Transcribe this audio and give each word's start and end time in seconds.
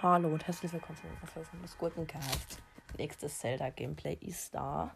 Hallo 0.00 0.28
und 0.28 0.46
herzlich 0.46 0.72
willkommen 0.72 0.96
zu 0.96 1.56
des 1.60 1.76
Gurkencast. 1.76 2.62
Nächstes 2.96 3.38
Zelda-Gameplay 3.40 4.16
ist 4.20 4.54
da. 4.54 4.94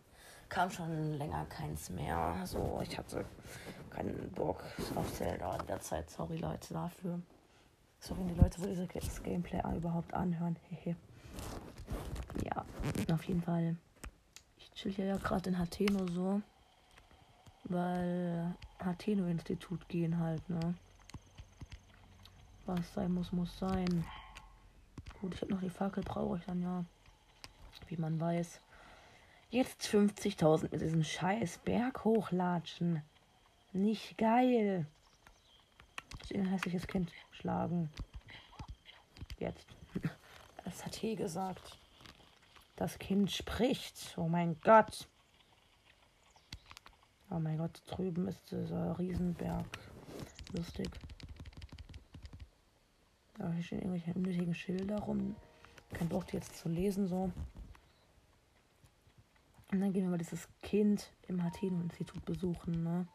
Kam 0.48 0.70
schon 0.70 1.14
länger 1.14 1.44
keins 1.46 1.90
mehr. 1.90 2.40
So, 2.44 2.80
ich 2.82 2.96
hatte 2.96 3.24
keinen 3.90 4.30
Bock 4.30 4.62
auf 4.94 5.12
Zelda 5.12 5.56
in 5.56 5.66
der 5.66 5.80
Zeit. 5.80 6.08
Sorry 6.08 6.36
Leute 6.36 6.72
dafür. 6.72 7.20
Sorry 7.98 8.24
die 8.24 8.40
Leute, 8.40 8.60
wo 8.62 8.66
dieses 8.66 9.22
Gameplay 9.22 9.60
überhaupt 9.76 10.14
anhören. 10.14 10.56
Hehe. 10.70 10.94
ja, 12.44 12.64
auf 13.12 13.24
jeden 13.24 13.42
Fall. 13.42 13.76
Ich 14.56 14.72
chill 14.72 14.92
hier 14.92 15.06
ja 15.06 15.16
gerade 15.16 15.50
in 15.50 15.58
Hateno 15.58 16.06
so. 16.06 16.42
Weil 17.64 18.54
Hateno-Institut 18.78 19.88
gehen 19.88 20.18
halt, 20.18 20.48
ne? 20.48 20.74
Was 22.66 22.94
sein 22.94 23.12
muss, 23.12 23.32
muss 23.32 23.58
sein. 23.58 24.04
Gut, 25.20 25.34
ich 25.34 25.40
habe 25.40 25.52
noch 25.52 25.60
die 25.60 25.70
Fackel, 25.70 26.02
brauche 26.02 26.38
ich 26.38 26.44
dann 26.44 26.62
ja. 26.62 26.84
Wie 27.88 27.96
man 27.96 28.20
weiß. 28.20 28.60
Jetzt 29.50 29.82
50.000 29.82 30.68
mit 30.70 30.80
diesem 30.80 31.04
scheiß 31.04 31.58
Berg 31.58 32.04
hochlatschen. 32.04 33.02
Nicht 33.72 34.16
geil. 34.16 34.86
Ich 36.24 36.34
ein 36.34 36.46
hässliches 36.46 36.86
Kind 36.86 37.12
schlagen. 37.32 37.90
Jetzt. 39.38 39.66
Das 40.64 40.86
hat 40.86 40.94
he 40.94 41.16
gesagt. 41.16 41.76
Das 42.76 42.98
Kind 42.98 43.30
spricht. 43.30 44.14
Oh 44.16 44.28
mein 44.28 44.58
Gott. 44.62 45.08
Oh 47.34 47.38
mein 47.38 47.56
Gott, 47.56 47.80
drüben 47.86 48.28
ist 48.28 48.50
dieser 48.50 48.98
Riesenberg. 48.98 49.64
Lustig. 50.52 50.90
Da 53.38 53.50
stehen 53.62 53.78
irgendwelche 53.78 54.12
unnötigen 54.12 54.54
Schilder 54.54 54.98
rum. 54.98 55.34
Kein 55.94 56.10
Bock, 56.10 56.26
die 56.26 56.36
jetzt 56.36 56.58
zu 56.58 56.68
lesen, 56.68 57.06
so. 57.06 57.32
Und 59.70 59.80
dann 59.80 59.94
gehen 59.94 60.02
wir 60.02 60.10
mal 60.10 60.18
dieses 60.18 60.46
Kind 60.60 61.10
im 61.26 61.42
Hateno-Institut 61.42 62.22
besuchen, 62.26 62.82
ne? 62.82 63.08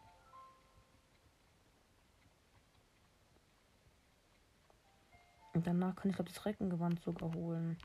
Und 5.54 5.68
danach 5.68 5.96
kann 5.96 6.10
ich, 6.10 6.16
glaube 6.16 6.32
das 6.32 6.44
Reckengewand 6.44 7.00
sogar 7.02 7.32
holen. 7.36 7.78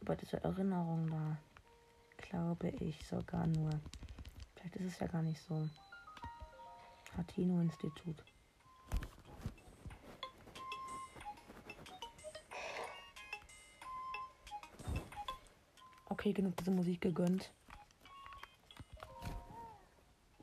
Bei 0.00 0.16
dieser 0.16 0.42
Erinnerung 0.42 1.08
da. 1.08 1.38
Glaube 2.30 2.70
ich 2.70 3.06
sogar 3.06 3.46
nur. 3.46 3.70
Vielleicht 4.54 4.76
ist 4.76 4.86
es 4.86 4.98
ja 4.98 5.06
gar 5.06 5.22
nicht 5.22 5.40
so. 5.42 5.68
Hatino-Institut. 7.16 8.16
Okay, 16.08 16.32
genug 16.32 16.56
diese 16.56 16.70
Musik 16.72 17.00
gegönnt. 17.00 17.52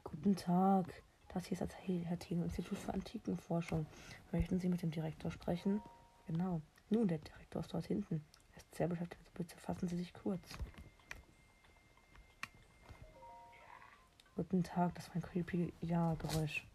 Guten 0.04 0.36
Tag. 0.36 1.04
Das 1.34 1.46
hier 1.46 1.60
ist 1.60 1.62
das 1.62 1.76
Hatino-Institut 2.10 2.78
für 2.78 2.94
Antikenforschung. 2.94 3.86
Möchten 4.32 4.60
Sie 4.60 4.70
mit 4.70 4.82
dem 4.82 4.92
Direktor 4.92 5.32
sprechen? 5.32 5.82
Genau. 6.28 6.62
Nun, 6.90 7.08
der 7.08 7.18
Direktor 7.18 7.62
ist 7.62 7.74
dort 7.74 7.88
hinten. 7.88 8.24
Er 8.52 8.58
ist 8.58 8.76
sehr 8.76 8.88
beschäftigt. 8.88 9.34
Bitte 9.34 9.58
fassen 9.58 9.88
Sie 9.88 9.98
sich 9.98 10.14
kurz. 10.14 10.48
Guten 14.36 14.64
Tag, 14.64 14.96
das 14.96 15.10
war 15.10 15.18
ein 15.18 15.22
creepy 15.22 15.72
Ja-Geräusch. 15.82 16.66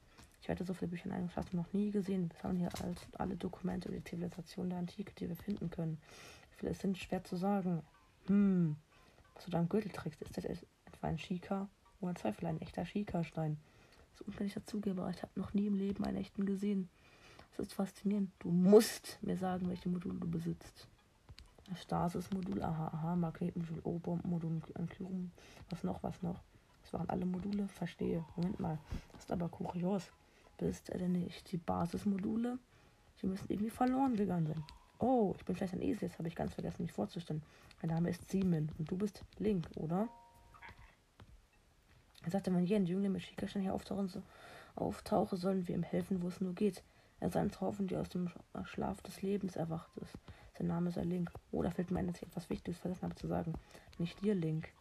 Ich 0.41 0.47
werde 0.47 0.62
so 0.62 0.75
viele 0.75 0.91
Bücher 0.92 1.06
in 1.06 1.12
einem 1.12 1.28
Schatz 1.28 1.53
noch 1.53 1.73
nie 1.73 1.91
gesehen. 1.91 2.31
Wir 2.31 2.41
sammeln 2.41 2.61
hier 2.61 2.70
alle 3.14 3.37
Dokumente 3.37 3.89
über 3.89 3.98
die 3.98 4.05
Zivilisation 4.05 4.70
der 4.70 4.79
Antike, 4.79 5.13
die 5.19 5.29
wir 5.29 5.35
finden 5.35 5.69
können. 5.69 5.98
Wie 6.52 6.58
viele 6.58 6.70
es 6.70 6.79
sind, 6.79 6.96
schwer 6.96 7.24
zu 7.24 7.35
sagen. 7.35 7.83
Hm, 8.27 8.77
was 9.35 9.45
du 9.45 9.51
da 9.51 9.58
am 9.58 9.69
Gürtel 9.69 9.91
trägst, 9.91 10.23
ist 10.23 10.36
das 10.36 10.45
etwa 10.45 11.08
ein 11.08 11.19
Schika? 11.19 11.69
Ohne 12.01 12.14
Zweifel 12.14 12.46
ein 12.46 12.61
echter 12.61 12.86
Schika-Stein. 12.86 13.58
So 14.14 14.25
unbedingt 14.27 14.55
dazugebe, 14.55 15.01
aber 15.02 15.11
ich 15.11 15.23
habe 15.23 15.33
noch 15.35 15.52
nie 15.52 15.67
im 15.67 15.75
Leben 15.75 16.05
einen 16.05 16.19
echten 16.19 16.46
gesehen. 16.46 16.89
Das 17.57 17.67
ist 17.67 17.75
faszinierend. 17.75 18.30
Du 18.39 18.52
musst 18.52 19.19
mir 19.20 19.36
sagen, 19.36 19.69
welche 19.69 19.89
Module 19.89 20.20
du 20.20 20.30
besitzt. 20.30 20.86
Stasis-Modul, 21.75 22.63
aha, 22.63 22.86
aha, 22.86 23.17
Magnetmodul, 23.17 23.80
O-Bomb-Modul, 23.83 24.63
Ankyrum, 24.75 25.33
was 25.70 25.83
noch, 25.83 26.01
was 26.05 26.23
noch. 26.23 26.40
Das 26.89 26.99
waren 26.99 27.11
alle 27.11 27.27
Module. 27.27 27.69
Verstehe. 27.69 28.25
Moment 28.35 28.61
mal. 28.61 28.79
Das 29.13 29.25
ist 29.25 29.33
aber 29.33 29.51
kurios. 29.51 30.11
Bist 30.57 30.89
er 30.89 30.99
denn 30.99 31.13
nicht 31.13 31.53
die 31.53 31.59
Basismodule? 31.59 32.59
Sie 33.21 33.27
müssen 33.27 33.45
irgendwie 33.51 33.69
verloren 33.69 34.17
gegangen 34.17 34.47
sein. 34.47 34.65
Oh, 34.99 35.35
ich 35.37 35.45
bin 35.45 35.55
vielleicht 35.55 35.75
ein 35.75 35.83
Esel. 35.83 36.09
Jetzt 36.09 36.19
habe 36.19 36.29
ich 36.29 36.35
ganz 36.35 36.55
vergessen, 36.55 36.83
mich 36.83 36.93
vorzustellen. 36.93 37.43
Mein 37.83 37.91
Name 37.91 38.09
ist 38.09 38.31
Simon 38.31 38.71
und 38.79 38.91
du 38.91 38.97
bist 38.97 39.23
Link, 39.39 39.69
oder? 39.77 40.09
Er 42.25 42.31
sagte, 42.31 42.55
wenn 42.55 42.65
jeden 42.65 42.87
Jüngling 42.87 43.13
mit 43.13 43.23
Schikastein 43.23 43.63
hier 43.63 43.75
auftauchen, 43.75 44.09
so, 44.09 44.23
auftauche, 44.75 45.37
sollen 45.37 45.69
wir 45.69 45.75
ihm 45.75 45.83
helfen, 45.83 46.23
wo 46.23 46.29
es 46.29 46.41
nur 46.41 46.55
geht. 46.55 46.83
Er 47.20 47.31
sei 47.31 47.41
ein 47.41 47.51
Traufen, 47.51 47.87
die 47.87 47.97
aus 47.97 48.09
dem 48.09 48.31
Schlaf 48.65 49.03
des 49.03 49.20
Lebens 49.20 49.57
erwacht 49.57 49.95
ist. 49.99 50.15
Sein 50.57 50.69
Name 50.69 50.91
sei 50.91 51.03
Link. 51.03 51.31
Oh, 51.53 51.63
da 51.63 51.70
fällt 51.70 51.91
mir 51.91 51.99
ein, 51.99 52.07
dass 52.07 52.17
ich 52.17 52.23
etwas 52.23 52.49
Wichtiges 52.49 52.81
vergessen 52.81 53.03
habe 53.03 53.15
zu 53.15 53.27
sagen. 53.27 53.53
Nicht 53.99 54.25
dir, 54.25 54.35
Link. 54.35 54.73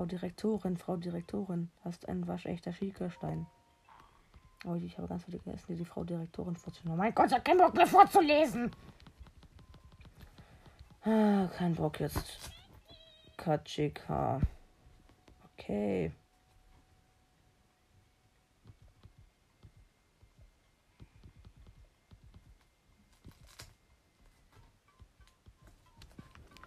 Frau 0.00 0.06
Direktorin, 0.06 0.78
Frau 0.78 0.96
Direktorin, 0.96 1.70
hast 1.84 2.08
ein 2.08 2.26
waschechter 2.26 2.72
Schiekerstein. 2.72 3.46
Oh, 4.64 4.74
ich 4.74 4.96
habe 4.96 5.08
ganz 5.08 5.24
vergessen, 5.24 5.76
die 5.76 5.84
Frau 5.84 6.04
Direktorin 6.04 6.56
vorzustellen. 6.56 6.94
Oh 6.94 6.96
mein 6.96 7.14
Gott, 7.14 7.26
ich 7.26 7.34
habe 7.34 7.42
keinen 7.42 7.58
Bock 7.58 7.74
mehr 7.74 7.86
vorzulesen. 7.86 8.70
Ah, 11.02 11.48
kein 11.48 11.74
Bock 11.74 12.00
jetzt. 12.00 12.50
Katschika. 13.36 14.40
Okay. 15.52 16.12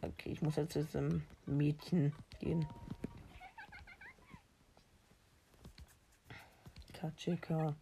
Okay, 0.04 0.30
ich 0.30 0.42
muss 0.44 0.58
jetzt 0.58 0.74
zu 0.74 0.84
diesem 0.84 1.24
Mädchen 1.48 2.14
gehen. 2.40 2.68
Katschika. 7.04 7.76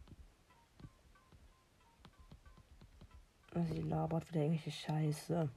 Sie 3.54 3.82
labert 3.82 4.28
wieder 4.30 4.42
irgendwelche 4.42 4.72
Scheiße. 4.72 5.48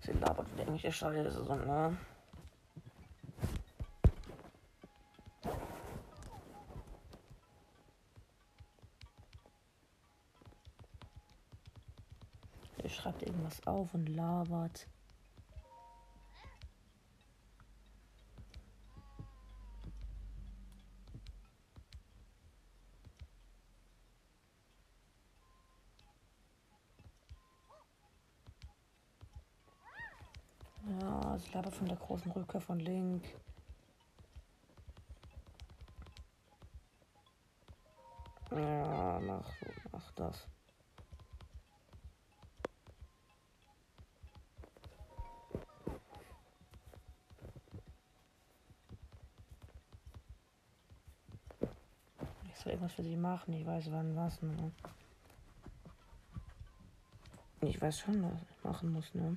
Sie 0.00 0.12
labert 0.12 0.50
wieder 0.52 0.60
irgendwelche 0.60 0.90
Scheiße, 0.90 1.44
ne? 1.66 1.98
Schreibt 12.88 13.22
irgendwas 13.22 13.66
auf 13.66 13.94
und 13.94 14.06
labert. 14.08 14.86
Ja, 31.00 31.34
es 31.34 31.52
labert 31.52 31.74
von 31.74 31.88
der 31.88 31.96
großen 31.96 32.32
Rückkehr 32.32 32.60
von 32.60 32.80
Link. 32.80 33.24
Ja, 38.50 39.20
mach, 39.20 39.52
mach 39.92 40.10
das. 40.12 40.46
Irgendwas 52.88 52.92
für 52.94 53.02
sie 53.02 53.16
machen. 53.16 53.52
Ich 53.54 53.66
weiß 53.66 53.90
wann 53.92 54.16
was. 54.16 54.42
Ne? 54.42 54.72
Ich 57.60 57.80
weiß 57.80 58.00
schon, 58.00 58.22
was 58.22 58.42
ich 58.42 58.64
machen 58.64 58.92
muss. 58.92 59.14
Ne? 59.14 59.36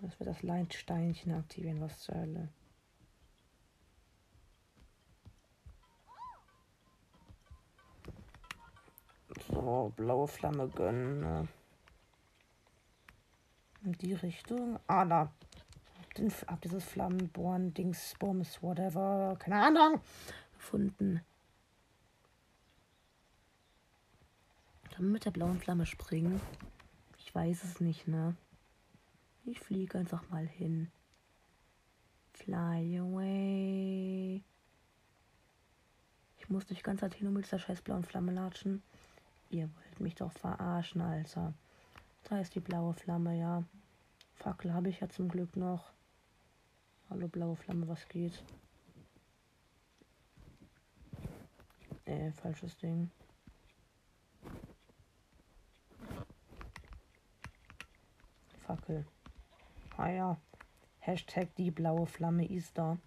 Dass 0.00 0.18
wir 0.18 0.26
das 0.26 0.42
Leitsteinchen 0.42 1.34
aktivieren. 1.34 1.80
Was 1.80 1.98
zur 2.00 2.16
Hölle. 2.16 2.48
So, 9.48 9.92
blaue 9.96 10.26
Flamme 10.26 10.68
gönnen. 10.68 11.20
Ne? 11.20 11.48
In 13.84 13.92
die 13.92 14.14
Richtung. 14.14 14.78
Ah, 14.86 15.04
da. 15.04 15.32
Den, 16.16 16.32
hab 16.46 16.62
dieses 16.62 16.82
Flammenborn, 16.82 17.74
Dings, 17.74 18.14
Bums, 18.18 18.62
whatever. 18.62 19.36
Keine 19.38 19.66
Ahnung. 19.66 20.00
Gefunden. 20.54 21.20
Man 24.98 25.12
mit 25.12 25.26
der 25.26 25.30
blauen 25.30 25.60
Flamme 25.60 25.84
springen? 25.84 26.40
Ich 27.18 27.34
weiß 27.34 27.64
es 27.64 27.80
nicht, 27.80 28.08
ne? 28.08 28.34
Ich 29.44 29.60
fliege 29.60 29.98
einfach 29.98 30.26
mal 30.30 30.46
hin. 30.46 30.90
Fly 32.32 32.98
away. 32.98 34.42
Ich 36.38 36.48
muss 36.48 36.64
durch 36.66 36.82
ganz 36.82 37.02
Athen 37.02 37.30
mit 37.32 37.44
dieser 37.44 37.58
scheiß 37.58 37.82
blauen 37.82 38.04
Flamme 38.04 38.32
latschen. 38.32 38.82
Ihr 39.50 39.68
wollt 39.74 40.00
mich 40.00 40.14
doch 40.14 40.32
verarschen, 40.32 41.02
Alter. 41.02 41.52
Da 42.24 42.40
ist 42.40 42.54
die 42.54 42.60
blaue 42.60 42.94
Flamme, 42.94 43.38
ja. 43.38 43.64
Fackel 44.34 44.72
habe 44.72 44.88
ich 44.88 45.00
ja 45.00 45.08
zum 45.10 45.28
Glück 45.28 45.56
noch. 45.56 45.92
Hallo 47.10 47.28
blaue 47.28 47.56
Flamme, 47.56 47.86
was 47.86 48.08
geht? 48.08 48.42
Äh, 52.06 52.32
falsches 52.32 52.78
Ding. 52.78 53.10
Fackel. 58.66 59.06
Ah 59.96 60.10
ja. 60.10 60.36
Hashtag 60.98 61.54
die 61.56 61.70
blaue 61.70 62.06
Flamme 62.06 62.48
da. 62.74 62.98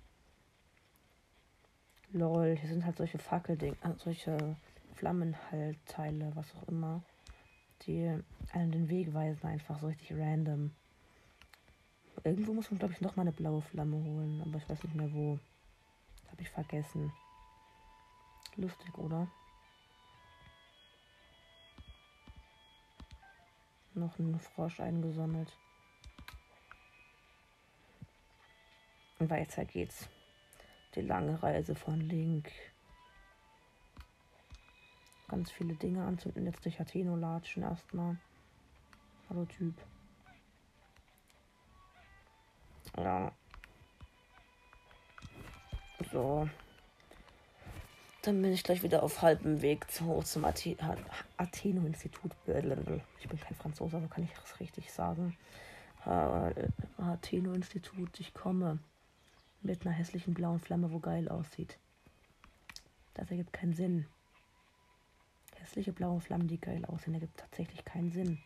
Lol, 2.11 2.55
hier 2.55 2.69
sind 2.69 2.85
halt 2.85 2.97
solche 2.97 3.19
Fackelding, 3.19 3.75
äh, 3.83 3.93
solche 3.97 4.55
Flammenhaltteile, 4.95 6.31
was 6.33 6.55
auch 6.55 6.67
immer, 6.67 7.03
die 7.83 8.17
einen 8.51 8.71
den 8.71 8.89
Weg 8.89 9.13
weisen, 9.13 9.45
einfach 9.45 9.79
so 9.79 9.87
richtig 9.87 10.13
random. 10.17 10.71
Irgendwo 12.23 12.53
muss 12.53 12.71
man, 12.71 12.79
glaube 12.79 12.93
ich, 12.93 13.01
noch 13.01 13.15
mal 13.15 13.23
eine 13.23 13.31
blaue 13.31 13.61
Flamme 13.61 13.97
holen, 13.97 14.41
aber 14.41 14.57
ich 14.57 14.67
weiß 14.69 14.83
nicht 14.83 14.95
mehr 14.95 15.13
wo. 15.13 15.39
Habe 16.31 16.41
ich 16.41 16.49
vergessen. 16.49 17.11
Lustig, 18.55 18.97
oder? 18.97 19.27
Noch 23.99 24.17
ein 24.17 24.39
Frosch 24.39 24.79
eingesammelt. 24.79 25.51
Und 29.19 29.29
weiter 29.29 29.65
geht's. 29.65 30.07
Die 30.95 31.01
lange 31.01 31.43
Reise 31.43 31.75
von 31.75 31.99
Link. 31.99 32.49
Ganz 35.27 35.51
viele 35.51 35.75
Dinge 35.75 36.05
anzünden. 36.05 36.45
Jetzt 36.45 36.63
durch 36.63 36.79
Atheno 36.79 37.17
latschen 37.17 37.63
erstmal. 37.63 38.17
Hallo 39.29 39.43
Typ. 39.45 39.75
Ja. 42.95 43.33
So. 46.09 46.49
Dann 48.21 48.41
bin 48.41 48.51
ich 48.51 48.63
gleich 48.63 48.83
wieder 48.83 49.01
auf 49.03 49.21
halbem 49.21 49.61
Weg 49.61 49.89
zu, 49.89 50.21
zum 50.23 50.43
Atheno-Institut. 50.43 52.31
Ich 52.45 53.29
bin 53.29 53.39
kein 53.39 53.55
Franzose, 53.55 53.97
aber 53.97 54.07
kann 54.07 54.25
ich 54.25 54.33
das 54.33 54.59
richtig 54.59 54.91
sagen. 54.91 55.37
Atheno-Institut, 56.97 58.19
ich 58.19 58.33
komme. 58.33 58.79
Mit 59.61 59.85
einer 59.85 59.95
hässlichen 59.95 60.33
blauen 60.33 60.59
Flamme, 60.59 60.91
wo 60.91 60.99
geil 60.99 61.29
aussieht. 61.29 61.77
Das 63.13 63.29
ergibt 63.31 63.53
keinen 63.53 63.73
Sinn. 63.73 64.05
Hässliche 65.55 65.91
blaue 65.91 66.21
Flammen, 66.21 66.47
die 66.47 66.59
geil 66.59 66.85
aussehen, 66.85 67.13
ergibt 67.13 67.37
tatsächlich 67.37 67.83
keinen 67.83 68.11
Sinn. 68.11 68.39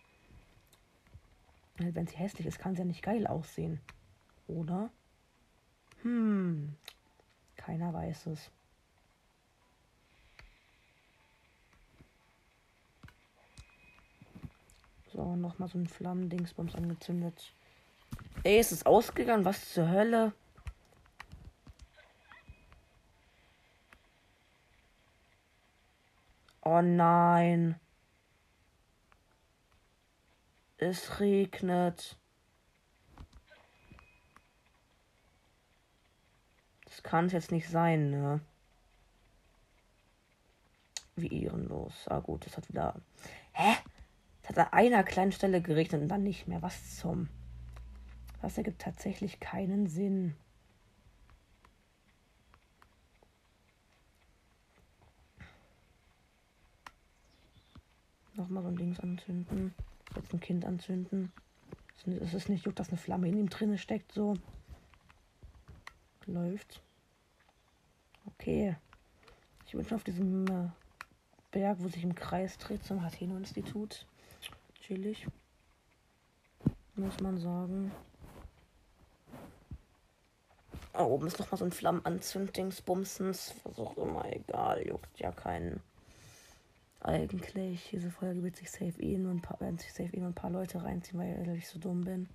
Wenn 1.77 2.07
sie 2.07 2.17
hässlich 2.17 2.47
ist, 2.47 2.59
kann 2.59 2.75
sie 2.75 2.81
ja 2.81 2.85
nicht 2.85 3.03
geil 3.03 3.27
aussehen. 3.27 3.79
Oder? 4.47 4.89
Hm. 6.01 6.75
Keiner 7.55 7.93
weiß 7.93 8.27
es. 8.27 8.51
So, 15.13 15.35
nochmal 15.35 15.69
so 15.69 15.77
ein 15.77 15.85
Flammendingsbums 15.85 16.73
angezündet. 16.73 17.53
Ey, 18.43 18.59
ist 18.59 18.71
es 18.71 18.83
ausgegangen? 18.83 19.45
Was 19.45 19.71
zur 19.71 19.87
Hölle? 19.87 20.33
Oh 26.63 26.81
nein. 26.81 27.79
Es 30.77 31.19
regnet. 31.19 32.17
Das 36.85 37.03
kann 37.03 37.27
es 37.27 37.33
jetzt 37.33 37.51
nicht 37.51 37.69
sein, 37.69 38.09
ne? 38.09 38.41
Wie 41.15 41.43
ehrenlos. 41.43 42.07
Ah 42.07 42.19
gut, 42.19 42.47
das 42.47 42.57
hat 42.57 42.67
wieder. 42.67 42.95
Hä? 43.51 43.75
Es 44.43 44.49
hat 44.49 44.57
an 44.57 44.73
einer 44.73 45.03
kleinen 45.03 45.31
Stelle 45.31 45.61
geregnet 45.61 46.01
und 46.01 46.09
dann 46.09 46.23
nicht 46.23 46.47
mehr. 46.47 46.61
Was 46.61 46.97
zum? 46.97 47.29
Das 48.41 48.57
ergibt 48.57 48.81
tatsächlich 48.81 49.39
keinen 49.39 49.87
Sinn. 49.87 50.35
Nochmal 58.35 58.63
so 58.63 58.69
ein 58.69 58.75
Dings 58.75 58.99
anzünden. 58.99 59.73
Jetzt 60.15 60.33
ein 60.33 60.39
Kind 60.41 60.65
anzünden. 60.65 61.31
Es 62.05 62.33
ist 62.33 62.49
nicht 62.49 62.65
gut, 62.65 62.79
dass 62.79 62.89
eine 62.89 62.97
Flamme 62.97 63.29
in 63.29 63.37
ihm 63.37 63.49
drinne 63.49 63.77
steckt, 63.77 64.11
so. 64.11 64.33
Läuft. 66.25 66.81
Okay. 68.25 68.75
Ich 69.65 69.71
bin 69.71 69.85
schon 69.85 69.95
auf 69.95 70.03
diesem 70.03 70.45
äh, 70.47 70.69
Berg, 71.51 71.77
wo 71.79 71.87
sich 71.87 72.03
im 72.03 72.13
Kreis 72.13 72.57
dreht, 72.57 72.83
zum 72.83 73.01
Hateno-Institut. 73.01 74.05
Chillig. 74.85 75.25
Muss 76.95 77.17
man 77.21 77.37
sagen. 77.37 77.89
Da 80.91 81.05
oben 81.05 81.25
ist 81.25 81.39
nochmal 81.39 81.57
so 81.57 81.63
ein 81.63 81.71
Flammenanzünddingsbumsens. 81.71 83.55
Was 83.63 83.97
immer, 83.97 84.25
egal. 84.33 84.85
Juckt 84.85 85.17
ja 85.19 85.31
keinen 85.31 85.81
eigentlich. 86.99 87.91
Diese 87.91 88.11
Folge 88.11 88.43
wird 88.43 88.57
sich 88.57 88.69
safe 88.69 89.01
eh 89.01 89.17
nur 89.17 89.31
ein 89.31 89.41
paar, 89.41 89.57
werden 89.61 89.77
sich 89.77 89.93
safe 89.93 90.13
eh 90.17 90.21
ein 90.21 90.35
paar 90.35 90.49
Leute 90.49 90.83
reinziehen, 90.83 91.17
weil 91.17 91.57
ich 91.57 91.69
so 91.69 91.79
dumm 91.79 92.03
bin. 92.03 92.27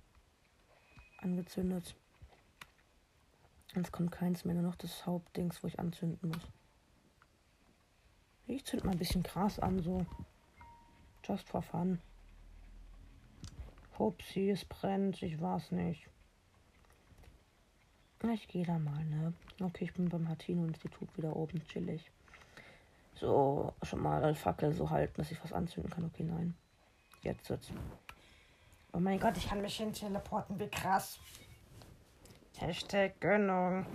Angezündet. 1.19 1.95
Und 3.75 3.91
kommt 3.91 4.11
keins 4.11 4.43
mehr, 4.43 4.55
nur 4.55 4.63
noch 4.63 4.75
das 4.75 5.05
Hauptdings, 5.05 5.61
wo 5.61 5.67
ich 5.67 5.77
anzünden 5.77 6.29
muss. 6.29 6.47
Ich 8.47 8.65
zünd 8.65 8.85
mal 8.85 8.93
ein 8.93 8.97
bisschen 8.97 9.21
Gras 9.21 9.59
an, 9.59 9.83
so. 9.83 10.03
Just 11.23 11.47
for 11.47 11.61
fun. 11.61 11.99
Hupsi, 13.99 14.49
es 14.49 14.65
brennt, 14.65 15.21
ich 15.21 15.39
weiß 15.39 15.71
nicht. 15.71 16.09
Ich 18.33 18.47
gehe 18.47 18.65
da 18.65 18.79
mal, 18.79 19.05
ne? 19.05 19.33
Okay, 19.61 19.85
ich 19.85 19.93
bin 19.93 20.09
beim 20.09 20.27
Hatino-Institut 20.27 21.15
wieder 21.17 21.35
oben, 21.35 21.61
chillig. 21.67 22.09
So, 23.15 23.73
schon 23.83 24.01
mal 24.01 24.23
eine 24.23 24.35
Fackel 24.35 24.73
so 24.73 24.89
halten, 24.89 25.15
dass 25.17 25.31
ich 25.31 25.43
was 25.43 25.53
anzünden 25.53 25.91
kann. 25.91 26.05
Okay, 26.05 26.23
nein. 26.23 26.55
Jetzt 27.21 27.49
wird's. 27.49 27.71
Oh 28.93 28.99
mein 28.99 29.19
Gott, 29.19 29.37
ich 29.37 29.47
kann 29.47 29.61
mich 29.61 29.77
hin 29.77 29.93
teleporten. 29.93 30.59
Wie 30.59 30.67
krass. 30.67 31.19
Hashtag 32.57 33.19
Gönnung. 33.19 33.85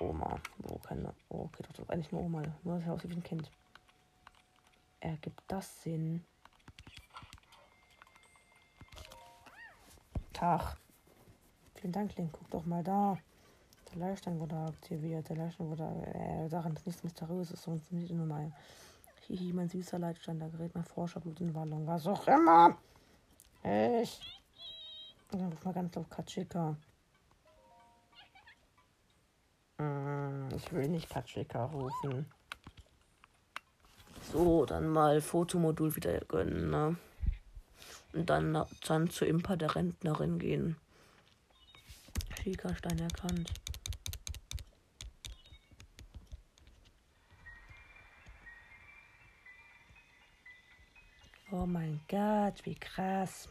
Oma. 0.00 0.40
Oh, 0.62 0.78
keine. 0.78 1.14
Oh, 1.28 1.44
okay, 1.44 1.62
doch, 1.62 1.72
doch 1.72 1.88
eigentlich 1.88 2.12
nur 2.12 2.22
Oma. 2.22 2.42
Nur 2.62 2.78
das 2.78 2.88
aussieht 2.88 3.10
wie 3.10 3.16
ein 3.16 3.22
Kind. 3.22 3.50
Ergibt 5.00 5.42
das 5.48 5.82
Sinn? 5.82 6.24
Tag. 10.32 10.76
Vielen 11.74 11.92
Dank, 11.92 12.16
Link. 12.16 12.32
Guck 12.32 12.50
doch 12.50 12.64
mal 12.64 12.82
da. 12.82 13.18
Der 13.92 13.98
Leitstein 13.98 14.38
wurde 14.40 14.56
aktiviert. 14.56 15.28
Der 15.28 15.36
Leitstein 15.36 15.68
wurde. 15.68 15.84
Äh, 16.14 16.48
daran 16.48 16.74
ist 16.74 16.86
nichts 16.86 17.04
Mysteriöses. 17.04 17.62
So 17.62 17.72
funktioniert 17.72 18.10
nur 18.10 18.26
mal. 18.26 18.52
Hihi, 19.26 19.52
mein 19.52 19.68
süßer 19.68 19.98
Leitstein. 19.98 20.40
Da 20.40 20.48
gerät 20.48 20.74
mein 20.74 20.84
Forscherblut 20.84 21.40
in 21.40 21.54
Wallung. 21.54 21.86
Was 21.86 22.06
auch 22.06 22.26
immer. 22.26 22.76
Ich. 23.62 24.40
Dann 25.30 25.52
ruf 25.52 25.64
mal 25.64 25.74
ganz 25.74 25.96
auf 25.96 26.08
Katschika. 26.08 26.76
Ich 30.56 30.72
will 30.72 30.88
nicht 30.88 31.08
Patschika 31.08 31.64
rufen. 31.64 32.26
So, 34.32 34.64
dann 34.64 34.88
mal 34.88 35.20
Fotomodul 35.20 35.94
wieder 35.96 36.18
gönnen, 36.20 36.70
ne? 36.70 36.96
Und 38.12 38.30
dann, 38.30 38.64
dann 38.86 39.10
zu 39.10 39.24
Impa 39.24 39.56
der 39.56 39.74
Rentnerin 39.74 40.38
gehen. 40.38 40.76
Schiekerstein 42.40 42.98
erkannt. 43.00 43.52
Oh 51.50 51.66
mein 51.66 52.00
Gott, 52.08 52.64
wie 52.64 52.74
krass. 52.74 53.48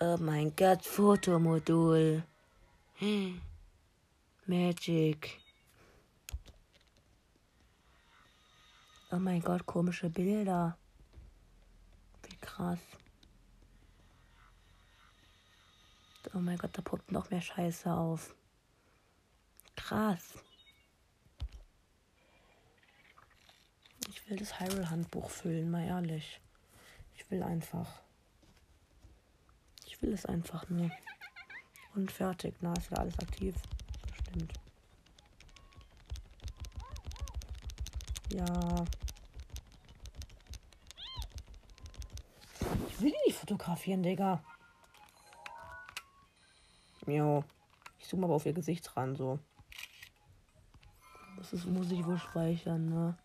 Oh 0.00 0.16
mein 0.20 0.54
Gott, 0.54 0.84
Fotomodul. 0.84 2.22
Magic. 4.46 5.40
Oh 9.10 9.16
mein 9.16 9.40
Gott, 9.40 9.66
komische 9.66 10.08
Bilder. 10.08 10.78
Wie 12.22 12.36
krass. 12.36 12.78
Oh 16.32 16.38
mein 16.38 16.58
Gott, 16.58 16.78
da 16.78 16.82
poppt 16.82 17.10
noch 17.10 17.30
mehr 17.30 17.40
Scheiße 17.40 17.92
auf. 17.92 18.36
Krass. 19.74 20.34
Ich 24.08 24.30
will 24.30 24.36
das 24.36 24.60
Hyrule-Handbuch 24.60 25.28
füllen, 25.28 25.72
mal 25.72 25.84
ehrlich. 25.84 26.40
Ich 27.16 27.28
will 27.32 27.42
einfach. 27.42 28.00
Will 30.00 30.12
es 30.12 30.26
einfach 30.26 30.68
nur. 30.68 30.90
Und 31.94 32.12
fertig. 32.12 32.54
Na, 32.60 32.72
ist 32.74 32.90
wieder 32.90 33.00
alles 33.00 33.18
aktiv. 33.18 33.54
Bestimmt. 34.06 34.52
Ja. 38.32 38.84
Ich 42.88 43.00
will 43.00 43.10
die 43.10 43.26
nicht 43.26 43.38
fotografieren, 43.38 44.02
Digga. 44.02 44.42
Jo. 47.06 47.42
Ich 47.98 48.06
zoome 48.06 48.24
aber 48.24 48.34
auf 48.34 48.46
ihr 48.46 48.52
Gesicht 48.52 48.96
ran, 48.96 49.16
so. 49.16 49.38
Das 51.36 51.52
ist, 51.52 51.66
muss 51.66 51.90
ich 51.90 52.04
wohl 52.04 52.18
speichern, 52.18 52.88
ne? 52.88 53.16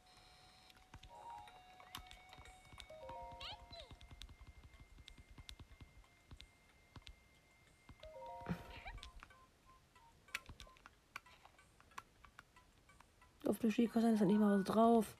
Dem 13.64 13.72
Spielkonzert 13.72 14.16
ist 14.16 14.20
halt 14.20 14.30
nicht 14.30 14.42
mal 14.42 14.60
was 14.60 14.66
drauf. 14.66 15.16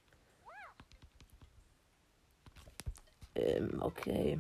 Ähm, 3.36 3.82
okay. 3.82 4.38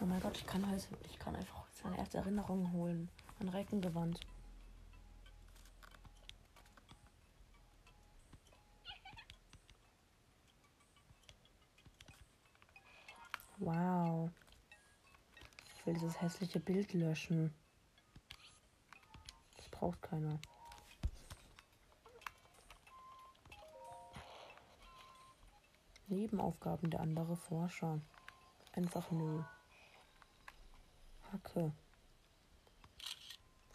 Oh 0.00 0.04
mein 0.04 0.20
Gott, 0.20 0.36
ich 0.36 0.46
kann 0.46 0.64
halt, 0.64 0.86
ich 1.10 1.18
kann 1.18 1.34
einfach 1.34 1.66
seine 1.72 1.98
erste 1.98 2.18
Erinnerung 2.18 2.72
holen. 2.72 3.08
Ein 3.40 3.48
Reckengewand. 3.48 4.20
Wow. 13.64 14.28
Ich 15.76 15.86
will 15.86 15.96
dieses 16.12 16.20
hässliche 16.20 16.60
Bild 16.60 16.92
löschen. 16.92 17.54
Das 19.56 19.68
braucht 19.68 20.02
keiner. 20.02 20.38
Nebenaufgaben 26.08 26.90
der 26.90 27.00
andere 27.00 27.36
Forscher. 27.36 28.00
Einfach 28.72 29.10
nö. 29.10 29.42
Hacke. 31.32 31.72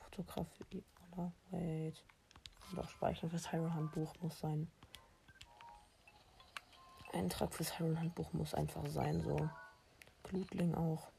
Fotografie, 0.04 0.84
oder? 1.12 1.32
Wait. 1.50 2.04
Doch, 2.76 2.90
Speichern 2.90 3.30
fürs 3.30 3.52
Hyrule-Handbuch 3.52 4.14
muss 4.22 4.40
sein. 4.40 4.70
Eintrag 7.14 7.54
fürs 7.54 7.80
Hyrule-Handbuch 7.80 8.34
muss 8.34 8.54
einfach 8.54 8.86
sein, 8.88 9.22
so. 9.22 9.50
Blutling 10.24 10.76
auch. 10.76 11.12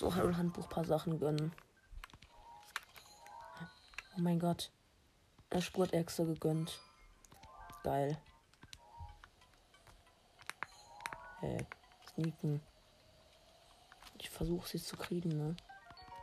So, 0.00 0.14
Hyrule-Handbuch 0.14 0.66
paar 0.70 0.86
Sachen 0.86 1.20
gönnen. 1.20 1.52
Oh 4.16 4.20
mein 4.22 4.38
Gott. 4.38 4.70
Er 5.50 5.60
Spurtechse 5.60 6.24
gegönnt. 6.24 6.80
Geil. 7.82 8.16
Äh, 11.42 11.62
sneaken. 12.08 12.62
Ich 14.16 14.30
versuche 14.30 14.66
sie 14.66 14.82
zu 14.82 14.96
kriegen, 14.96 15.36
ne? 15.36 15.54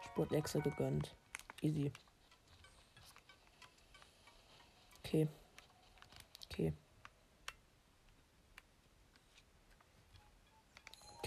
Sportwechsel 0.06 0.64
gegönnt. 0.64 1.16
Easy. 1.62 1.94
Okay. 5.04 5.28
Okay. 6.50 6.74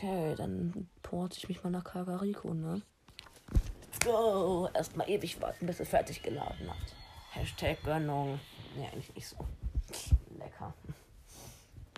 Okay, 0.00 0.34
dann 0.34 0.88
porte 1.02 1.36
ich 1.36 1.46
mich 1.50 1.62
mal 1.62 1.68
nach 1.68 1.84
Kagariko, 1.84 2.54
ne? 2.54 2.80
Go! 4.02 4.66
Erstmal 4.72 5.10
ewig 5.10 5.38
warten, 5.42 5.66
bis 5.66 5.78
es 5.78 5.90
fertig 5.90 6.22
geladen 6.22 6.70
hat. 6.70 6.94
Hashtag 7.32 7.82
Gönnung. 7.82 8.40
Nee, 8.76 8.86
eigentlich 8.86 9.14
nicht 9.14 9.28
so. 9.28 9.36
Lecker. 10.38 10.72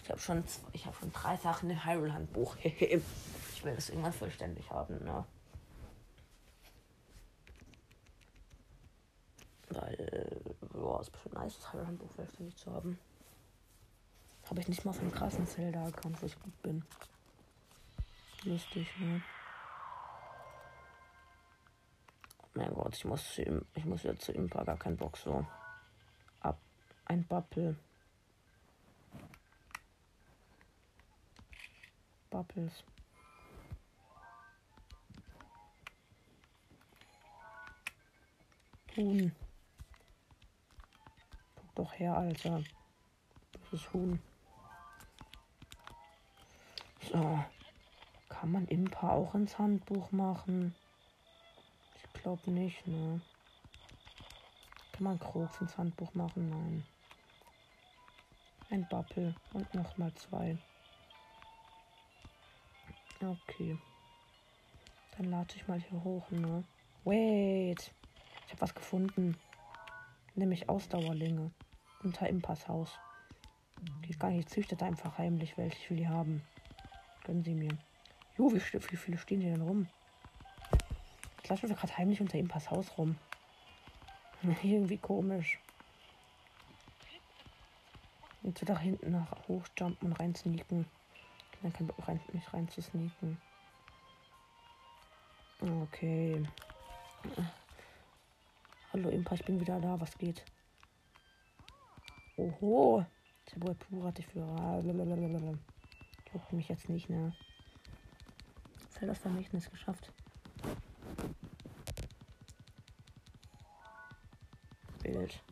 Ich 0.03 0.11
habe 0.11 0.19
schon, 0.19 0.43
ich 0.73 0.85
hab 0.85 0.97
schon 0.97 1.13
drei 1.13 1.37
Sachen 1.37 1.71
im 1.71 1.85
Hyrule-Handbuch. 1.85 2.57
ich 2.65 3.65
will 3.65 3.77
das 3.77 3.89
irgendwann 3.89 4.13
vollständig 4.13 4.69
haben, 4.69 5.05
ne? 5.05 5.25
Weil, 9.69 10.41
ja, 10.75 11.01
ist 11.01 11.13
bestimmt 11.13 11.35
nice, 11.37 11.57
das 11.57 11.73
Hyrule-Handbuch 11.73 12.11
vollständig 12.11 12.57
zu 12.57 12.73
haben. 12.73 12.99
Habe 14.51 14.61
ich 14.61 14.67
nicht 14.67 14.85
mal 14.85 14.93
von 14.93 15.13
krassen 15.13 15.47
Zelda 15.47 15.85
erkannt, 15.85 16.21
wo 16.21 16.27
ich 16.27 16.41
gut 16.41 16.63
bin. 16.63 16.85
Lustig, 18.45 18.89
ne? 18.99 19.23
Mein 22.55 22.75
Gott, 22.75 22.97
ich 22.97 23.05
muss, 23.05 23.35
zu 23.35 23.43
ihm, 23.43 23.65
ich 23.75 23.85
muss 23.85 24.03
wieder 24.03 24.19
zu 24.19 24.33
ihm, 24.33 24.49
gar 24.49 24.77
kein 24.77 24.97
Bock 24.97 25.17
so. 25.17 25.47
Ab. 26.41 26.59
Ein 27.05 27.25
Bubble. 27.25 27.77
Bubbles. 32.31 32.85
Huhn. 38.97 39.33
Guck 41.55 41.75
doch 41.77 41.93
her, 41.95 42.17
Alter. 42.17 42.63
Das 43.53 43.73
ist 43.73 43.93
Huhn. 43.93 44.21
So. 47.11 47.45
Kann 48.43 48.51
man 48.51 48.67
Impa 48.67 49.11
auch 49.11 49.37
ins 49.37 49.57
Handbuch 49.57 50.11
machen? 50.11 50.75
Ich 51.95 52.23
glaube 52.23 52.51
nicht, 52.51 52.85
ne? 52.89 53.21
Kann 54.91 55.05
man 55.05 55.21
Krogs 55.21 55.61
ins 55.61 55.79
Handbuch 55.79 56.13
machen? 56.15 56.51
Nein. 56.51 56.85
Ein 58.69 58.89
Bubble 58.89 59.37
und 59.53 59.73
nochmal 59.75 60.13
zwei. 60.15 60.59
Okay. 63.21 63.79
Dann 65.17 65.31
lade 65.31 65.55
ich 65.55 65.69
mal 65.69 65.79
hier 65.79 66.03
hoch, 66.03 66.29
ne? 66.33 66.65
Wait. 67.05 67.95
Ich 68.47 68.53
habe 68.55 68.63
was 68.63 68.75
gefunden. 68.75 69.39
Nämlich 70.35 70.69
Ausdauerlinge. 70.69 71.53
Unter 72.03 72.29
Impasshaus. 72.29 72.99
Geht 74.01 74.19
gar 74.19 74.31
nicht. 74.31 74.49
Ich 74.49 74.53
züchtet 74.53 74.83
einfach 74.83 75.17
heimlich 75.17 75.57
welche. 75.57 75.79
Ich 75.79 75.91
will 75.91 75.99
die 75.99 76.09
haben. 76.09 76.43
Gönnen 77.23 77.45
sie 77.45 77.55
mir. 77.55 77.79
Jo, 78.43 78.53
wie, 78.53 78.57
wie 78.57 78.97
viele 78.97 79.19
stehen 79.19 79.39
die 79.39 79.47
denn 79.47 79.63
rum? 79.63 79.87
Ich 81.45 81.49
lasse 81.49 81.69
gerade 81.69 81.97
heimlich 81.97 82.21
unter 82.21 82.39
Impasshaus 82.39 82.99
rum. 82.99 83.17
Irgendwie 84.65 84.99
komisch. 84.99 85.61
Jetzt 88.43 88.69
da 88.69 88.77
hinten 88.81 89.13
nach 89.13 89.31
hochjumpen 89.47 90.09
und 90.09 90.19
rein 90.19 90.35
sneaken. 90.35 90.87
Dann 91.63 91.73
kann 91.73 91.89
ich 91.97 92.09
rein, 92.09 92.21
mich 92.33 92.53
rein 92.53 92.69
zu 92.69 92.83
sneaken. 92.83 93.41
Okay. 95.61 96.43
Hallo 98.93 99.09
Impa, 99.11 99.37
ich 99.37 99.45
bin 99.45 99.61
wieder 99.61 99.79
da. 99.79 100.01
Was 100.01 100.19
geht? 100.19 100.45
Oho. 102.37 103.07
Tabua 103.47 103.75
pura 103.75 104.11
dich 104.11 104.27
für. 104.27 104.41
Juckt 106.33 106.53
mich 106.53 106.69
jetzt 106.69 106.89
nicht, 106.89 107.09
ne? 107.09 107.33
Schnell 109.03 109.15
das 109.15 109.19
Vermächtnis 109.19 109.69
geschafft. 109.69 110.13
Bild. 115.03 115.43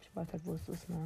Ich 0.00 0.16
weiß 0.16 0.32
halt, 0.32 0.46
wo 0.46 0.54
es 0.54 0.66
ist, 0.66 0.88
ne? 0.88 1.04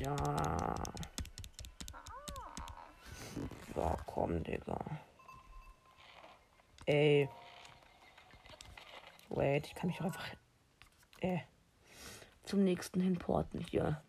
Ja. 0.00 0.74
So, 3.74 3.96
komm, 4.06 4.42
Digga. 4.42 4.78
Ey. 6.86 7.28
Wait, 9.28 9.66
ich 9.66 9.74
kann 9.74 9.88
mich 9.90 10.00
auch 10.00 10.06
einfach 10.06 10.34
äh, 11.20 11.40
zum 12.52 12.64
nächsten 12.64 13.00
hinporten 13.00 13.60
hier. 13.60 14.02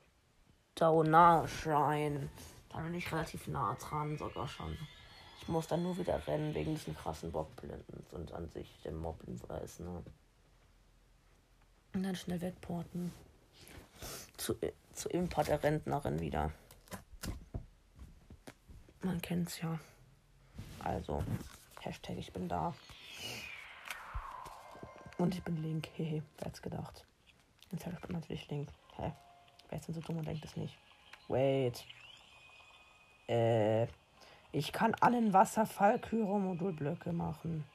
Donauschrein. 0.75 2.29
Da 2.67 2.81
bin 2.81 2.93
ich 2.93 3.09
relativ 3.09 3.47
nah 3.47 3.73
dran, 3.75 4.17
sogar 4.17 4.49
schon. 4.49 4.77
Ich 5.39 5.47
muss 5.47 5.67
dann 5.67 5.81
nur 5.81 5.97
wieder 5.97 6.27
rennen 6.27 6.53
wegen 6.53 6.75
diesen 6.75 6.93
krassen 6.93 7.31
Bockblinden 7.31 8.05
und 8.11 8.33
an 8.33 8.49
sich 8.49 8.81
dem 8.83 8.97
Moblin, 8.97 9.39
ist, 9.63 9.79
ne? 9.79 10.03
Und 11.93 12.03
dann 12.03 12.17
schnell 12.17 12.41
wegporten. 12.41 13.13
Zu, 14.35 14.57
zu 14.91 15.07
Impa 15.07 15.43
der 15.43 15.63
Rentnerin 15.63 16.19
wieder. 16.19 16.51
Man 19.01 19.21
kennt's 19.21 19.61
ja. 19.61 19.79
Also, 20.79 21.23
Hashtag 21.79 22.17
ich 22.17 22.33
bin 22.33 22.49
da. 22.49 22.73
Und 25.17 25.33
ich 25.33 25.43
bin 25.43 25.63
Link. 25.63 25.87
Hehe, 25.93 26.23
wer 26.39 26.47
hätte 26.47 26.61
gedacht? 26.61 27.05
Jetzt 27.73 27.87
ich 27.87 28.09
natürlich 28.09 28.47
Link. 28.49 28.69
Hä? 28.97 29.11
Wer 29.69 29.79
ist 29.79 29.87
denn 29.87 29.95
so 29.95 30.01
dumm 30.01 30.19
und 30.19 30.27
denkt 30.27 30.45
es 30.45 30.55
nicht? 30.55 30.77
Wait. 31.27 31.83
Äh. 33.27 33.87
Ich 34.51 34.71
kann 34.71 34.93
allen 35.01 35.33
Wasserfall 35.33 35.97
Kyro-Modulblöcke 35.97 37.11
machen. 37.11 37.65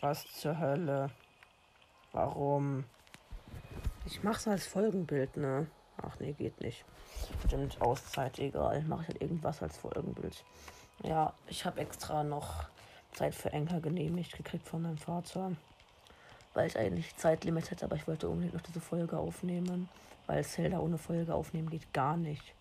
Was 0.00 0.24
zur 0.32 0.56
Hölle? 0.58 1.10
Warum? 2.12 2.84
Ich 4.06 4.22
mach's 4.22 4.46
als 4.46 4.66
Folgenbild, 4.68 5.36
ne? 5.36 5.66
Ach 6.00 6.16
nee, 6.20 6.32
geht 6.32 6.60
nicht. 6.60 6.84
Stimmt, 7.44 7.80
Auszeit, 7.80 8.38
egal. 8.38 8.82
Mache 8.82 9.02
ich 9.02 9.08
halt 9.08 9.22
irgendwas 9.22 9.60
als 9.60 9.76
Folgenbild. 9.76 10.44
Ja, 11.02 11.34
ich 11.48 11.64
habe 11.64 11.80
extra 11.80 12.22
noch 12.22 12.68
Zeit 13.12 13.34
für 13.34 13.52
Enker 13.52 13.80
genehmigt 13.80 14.36
gekriegt 14.36 14.66
von 14.66 14.82
meinem 14.82 14.98
Vater. 14.98 15.52
Weil 16.54 16.66
ich 16.66 16.78
eigentlich 16.78 17.16
Zeitlimit 17.16 17.70
hätte, 17.70 17.84
aber 17.84 17.96
ich 17.96 18.08
wollte 18.08 18.28
unbedingt 18.28 18.54
noch 18.54 18.62
diese 18.62 18.80
Folge 18.80 19.18
aufnehmen. 19.18 19.88
Weil 20.26 20.44
Zelda 20.44 20.78
ohne 20.78 20.98
Folge 20.98 21.34
aufnehmen 21.34 21.70
geht 21.70 21.92
gar 21.92 22.16
nicht. 22.16 22.54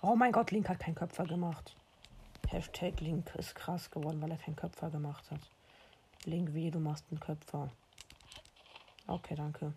Oh 0.00 0.16
mein 0.16 0.32
Gott, 0.32 0.50
Link 0.50 0.68
hat 0.68 0.80
keinen 0.80 0.96
Köpfer 0.96 1.24
gemacht. 1.24 1.76
Hashtag 2.48 3.00
Link 3.00 3.34
ist 3.36 3.54
krass 3.54 3.90
geworden, 3.90 4.20
weil 4.20 4.30
er 4.30 4.36
keinen 4.36 4.56
Köpfer 4.56 4.90
gemacht 4.90 5.30
hat. 5.30 5.40
Link, 6.24 6.52
wie 6.52 6.70
du 6.70 6.80
machst 6.80 7.06
einen 7.10 7.20
Köpfer. 7.20 7.70
Okay, 9.06 9.34
danke. 9.34 9.72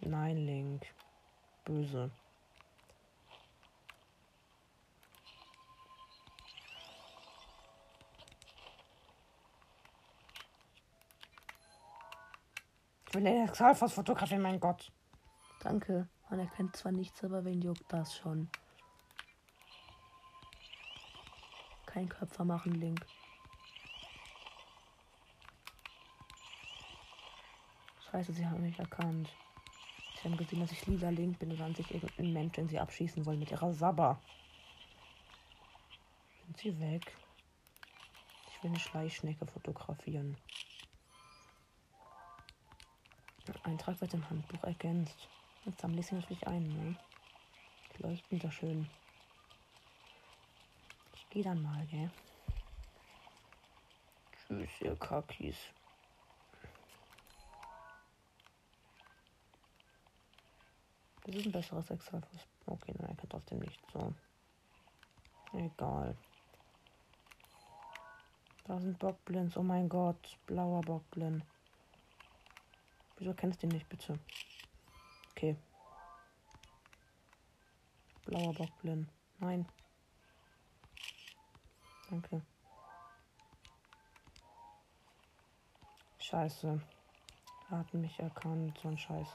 Nein, 0.00 0.36
Link. 0.36 0.86
Böse. 1.64 2.10
Den 13.14 13.26
Exalfos 13.26 13.92
fotografieren, 13.92 14.42
mein 14.42 14.58
Gott. 14.58 14.90
Danke. 15.60 16.08
Man 16.28 16.40
erkennt 16.40 16.74
zwar 16.74 16.90
nichts, 16.90 17.22
aber 17.22 17.44
wen 17.44 17.62
juckt 17.62 17.84
das 17.92 18.16
schon? 18.16 18.50
Kein 21.86 22.08
Köpfer 22.08 22.44
machen, 22.44 22.72
Link. 22.72 23.06
Scheiße, 28.10 28.32
sie 28.32 28.44
haben 28.44 28.62
mich 28.62 28.78
erkannt. 28.80 29.32
Sie 30.16 30.28
haben 30.28 30.36
gesehen, 30.36 30.58
dass 30.58 30.72
ich 30.72 30.84
lila 30.86 31.10
Link 31.10 31.38
bin 31.38 31.52
und 31.52 31.60
dann 31.60 31.74
sich 31.74 31.94
irgendein 31.94 32.32
Mensch, 32.32 32.54
den 32.54 32.68
sie 32.68 32.80
abschießen 32.80 33.24
wollen 33.26 33.38
mit 33.38 33.52
ihrer 33.52 33.72
Sabber. 33.72 34.20
Sind 36.46 36.56
sie 36.56 36.80
weg? 36.80 37.16
Ich 38.48 38.62
will 38.64 38.70
eine 38.70 38.80
Schleichschnecke 38.80 39.46
fotografieren. 39.46 40.36
Eintrag 43.62 44.00
wird 44.00 44.14
im 44.14 44.28
Handbuch 44.28 44.62
ergänzt. 44.64 45.28
Jetzt 45.64 45.80
sammle 45.80 46.00
ich 46.00 46.06
sie 46.06 46.14
natürlich 46.14 46.46
ein, 46.46 46.68
ne? 46.68 46.96
Leuchten 47.98 48.38
da 48.38 48.50
schön. 48.50 48.88
Ich 51.14 51.30
gehe 51.30 51.44
dann 51.44 51.62
mal, 51.62 51.86
gell? 51.86 52.10
Tschüss, 54.46 54.80
ihr 54.80 54.96
Kakis. 54.96 55.56
Das 61.24 61.34
ist 61.36 61.46
ein 61.46 61.52
besseres 61.52 61.90
Exalfus. 61.90 62.46
Okay, 62.66 62.92
nein, 62.98 63.08
er 63.10 63.16
kann 63.16 63.28
trotzdem 63.30 63.60
nicht 63.60 63.80
so. 63.92 64.12
Egal. 65.54 66.16
Da 68.64 68.78
sind 68.80 68.98
Bockblins. 68.98 69.56
Oh 69.56 69.62
mein 69.62 69.88
Gott. 69.88 70.38
Blauer 70.46 70.80
Bockblin. 70.82 71.42
Wieso 73.16 73.32
kennst 73.34 73.62
du 73.62 73.66
ihn 73.66 73.72
nicht, 73.72 73.88
bitte? 73.88 74.18
Okay. 75.30 75.56
Blauer 78.24 78.54
Bockblin. 78.54 79.08
Nein. 79.38 79.68
Danke. 82.10 82.42
Scheiße. 86.18 86.80
Er 87.70 87.78
hat 87.78 87.94
mich 87.94 88.18
erkannt. 88.18 88.78
So 88.82 88.88
ein 88.88 88.98
Scheiß. 88.98 89.28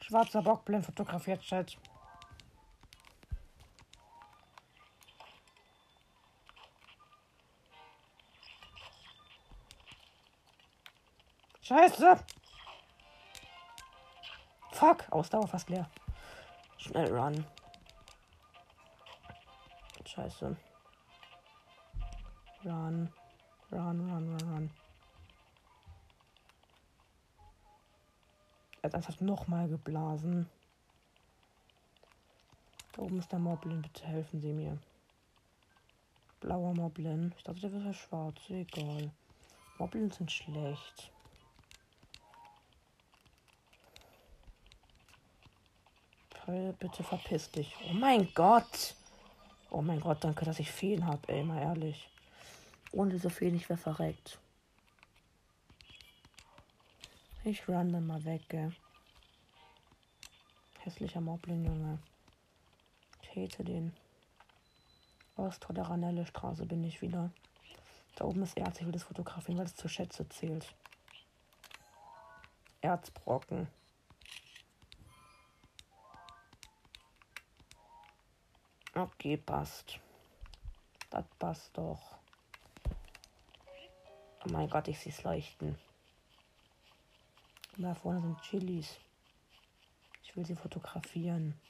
Schwarzer 0.00 0.42
Bockblind 0.42 0.84
fotografiert, 0.84 1.42
Chat. 1.42 1.78
Scheiße! 11.60 12.24
Fuck, 14.82 15.12
Ausdauer 15.12 15.46
fast 15.46 15.70
leer. 15.70 15.88
Schnell 16.76 17.16
run. 17.16 17.46
Scheiße. 20.04 20.56
Run. 22.64 23.08
Run, 23.70 24.10
run, 24.10 24.28
run, 24.28 24.50
run. 24.50 24.70
Er 28.80 28.88
hat 28.88 28.96
einfach 28.96 29.20
nochmal 29.20 29.68
geblasen. 29.68 30.50
Da 32.90 33.02
oben 33.02 33.20
ist 33.20 33.30
der 33.30 33.38
Moblin. 33.38 33.82
Bitte 33.82 34.04
helfen 34.04 34.40
Sie 34.40 34.52
mir. 34.52 34.76
Blauer 36.40 36.74
Moblin. 36.74 37.32
Ich 37.36 37.44
dachte, 37.44 37.60
der 37.60 37.72
wäre 37.72 37.94
schwarz. 37.94 38.50
Egal. 38.50 39.12
Moblins 39.78 40.16
sind 40.16 40.32
schlecht. 40.32 41.11
Bitte 46.46 47.02
verpiss 47.04 47.50
dich. 47.50 47.74
Oh 47.88 47.92
mein 47.92 48.32
Gott. 48.34 48.94
Oh 49.70 49.80
mein 49.80 50.00
Gott, 50.00 50.22
danke, 50.24 50.44
dass 50.44 50.58
ich 50.58 50.70
Feen 50.70 51.06
habe, 51.06 51.28
ey, 51.28 51.44
mal 51.44 51.62
ehrlich. 51.62 52.08
Ohne 52.90 53.12
diese 53.12 53.30
Feen, 53.30 53.54
ich 53.54 53.68
wäre 53.68 53.78
verreckt. 53.78 54.38
Ich 57.44 57.66
run 57.68 57.92
dann 57.92 58.06
mal 58.06 58.24
weg, 58.24 58.42
gell. 58.48 58.72
Hässlicher 60.80 61.20
Moblin, 61.20 61.64
Junge. 61.64 61.98
Ich 63.22 63.30
hate 63.30 63.64
den. 63.64 63.92
Der 65.36 65.88
Ranelle 65.88 66.26
Straße 66.26 66.66
bin 66.66 66.84
ich 66.84 67.00
wieder. 67.02 67.30
Da 68.16 68.26
oben 68.26 68.42
ist 68.42 68.56
Erz, 68.56 68.78
ich 68.78 68.84
will 68.84 68.92
das 68.92 69.04
fotografieren, 69.04 69.58
weil 69.58 69.66
es 69.66 69.74
zur 69.74 69.90
Schätze 69.90 70.28
zählt. 70.28 70.74
Erzbrocken. 72.80 73.68
Okay, 79.02 79.36
passt. 79.36 79.98
Das 81.10 81.24
passt 81.36 81.76
doch. 81.76 82.18
Oh 84.44 84.52
mein 84.52 84.70
Gott, 84.70 84.86
ich 84.86 84.96
sehe 85.00 85.12
es 85.12 85.24
leuchten. 85.24 85.76
Da 87.78 87.96
vorne 87.96 88.20
sind 88.20 88.40
Chilis. 88.42 89.00
Ich 90.22 90.36
will 90.36 90.46
sie 90.46 90.54
fotografieren. 90.54 91.60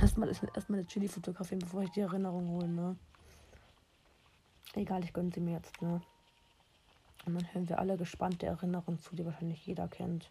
Erstmal 0.00 0.28
erstmal 0.28 0.80
eine 0.80 0.88
Chili 0.88 1.06
fotografieren, 1.06 1.60
bevor 1.60 1.82
ich 1.82 1.90
die 1.90 2.00
Erinnerung 2.00 2.48
hole, 2.48 2.66
ne? 2.66 2.96
Egal, 4.74 5.04
ich 5.04 5.12
gönne 5.12 5.30
sie 5.32 5.40
mir 5.40 5.52
jetzt, 5.52 5.80
ne? 5.80 6.02
Und 7.26 7.34
dann 7.34 7.54
hören 7.54 7.68
wir 7.68 7.78
alle 7.78 7.96
gespannt 7.96 8.42
der 8.42 8.50
Erinnerung 8.50 8.98
zu, 8.98 9.14
die 9.14 9.24
wahrscheinlich 9.24 9.64
jeder 9.64 9.86
kennt. 9.86 10.28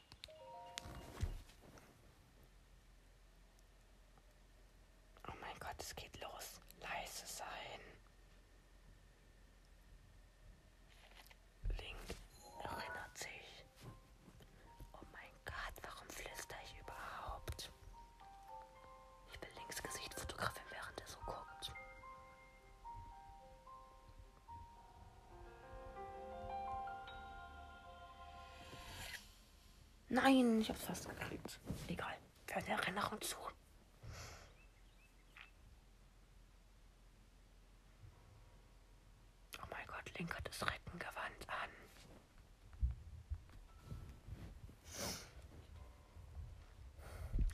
Mein 40.20 40.28
Gott, 40.28 40.36
Link 40.36 40.36
hat 40.36 40.48
das 40.48 40.68
Reckengewand 40.68 41.50
an. 41.50 41.70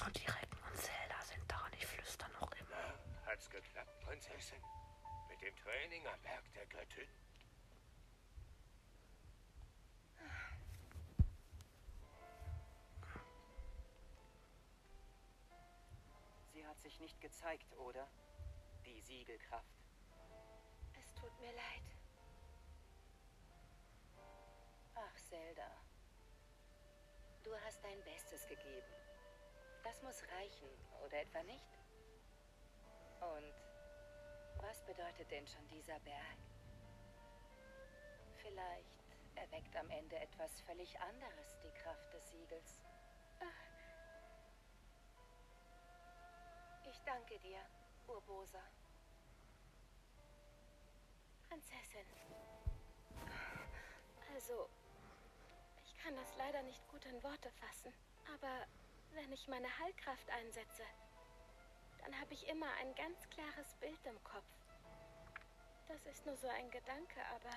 Und 0.05 0.17
die 0.17 0.25
Recken 0.25 0.57
und 0.69 0.77
Zelda 0.77 1.21
sind 1.23 1.43
da 1.47 1.63
und 1.65 1.75
ich 1.75 1.85
flüster 1.85 2.27
noch 2.39 2.51
immer. 2.53 2.99
Hat's 3.25 3.49
geklappt, 3.49 3.99
Prinzessin? 4.01 4.61
Mit 5.29 5.41
dem 5.41 5.55
Training 5.57 6.05
am 6.07 6.21
Berg 6.21 6.43
der 6.53 6.65
Göttin? 6.67 7.07
Sie 16.53 16.65
hat 16.65 16.79
sich 16.81 16.99
nicht 16.99 17.19
gezeigt, 17.21 17.75
oder? 17.77 18.07
Die 18.85 19.01
Siegelkraft. 19.01 19.65
Es 20.93 21.13
tut 21.13 21.39
mir 21.39 21.51
leid. 21.51 21.94
Zelda. 25.35 25.69
Du 27.43 27.53
hast 27.65 27.83
dein 27.83 28.01
Bestes 28.05 28.47
gegeben. 28.47 28.87
Das 29.83 30.01
muss 30.01 30.23
reichen, 30.29 30.69
oder 31.05 31.19
etwa 31.19 31.43
nicht? 31.43 31.77
Und 33.19 33.53
Was 34.61 34.81
bedeutet 34.85 35.29
denn 35.29 35.45
schon 35.45 35.67
dieser 35.67 35.99
Berg? 35.99 36.37
Vielleicht 38.37 39.03
erweckt 39.35 39.75
am 39.75 39.89
Ende 39.89 40.15
etwas 40.15 40.61
völlig 40.61 40.97
anderes 41.01 41.59
die 41.61 41.73
Kraft 41.81 42.13
des 42.13 42.31
Siegels. 42.31 42.85
Ich 46.89 47.01
danke 47.01 47.37
dir, 47.39 47.59
Urbosa. 48.07 48.63
Prinzessin. 51.49 52.07
Also, 54.33 54.69
kann 56.05 56.15
das 56.15 56.37
leider 56.37 56.61
nicht 56.61 56.87
gut 56.89 57.03
in 57.05 57.23
Worte 57.23 57.49
fassen. 57.59 57.91
Aber 58.31 58.67
wenn 59.15 59.31
ich 59.31 59.47
meine 59.47 59.67
Heilkraft 59.79 60.29
einsetze, 60.29 60.83
dann 62.03 62.13
habe 62.21 62.31
ich 62.33 62.47
immer 62.47 62.67
ein 62.79 62.93
ganz 62.93 63.27
klares 63.31 63.73
Bild 63.79 64.05
im 64.05 64.23
Kopf. 64.23 64.45
Das 65.87 66.05
ist 66.05 66.23
nur 66.27 66.37
so 66.37 66.47
ein 66.47 66.69
Gedanke, 66.69 67.19
aber 67.33 67.55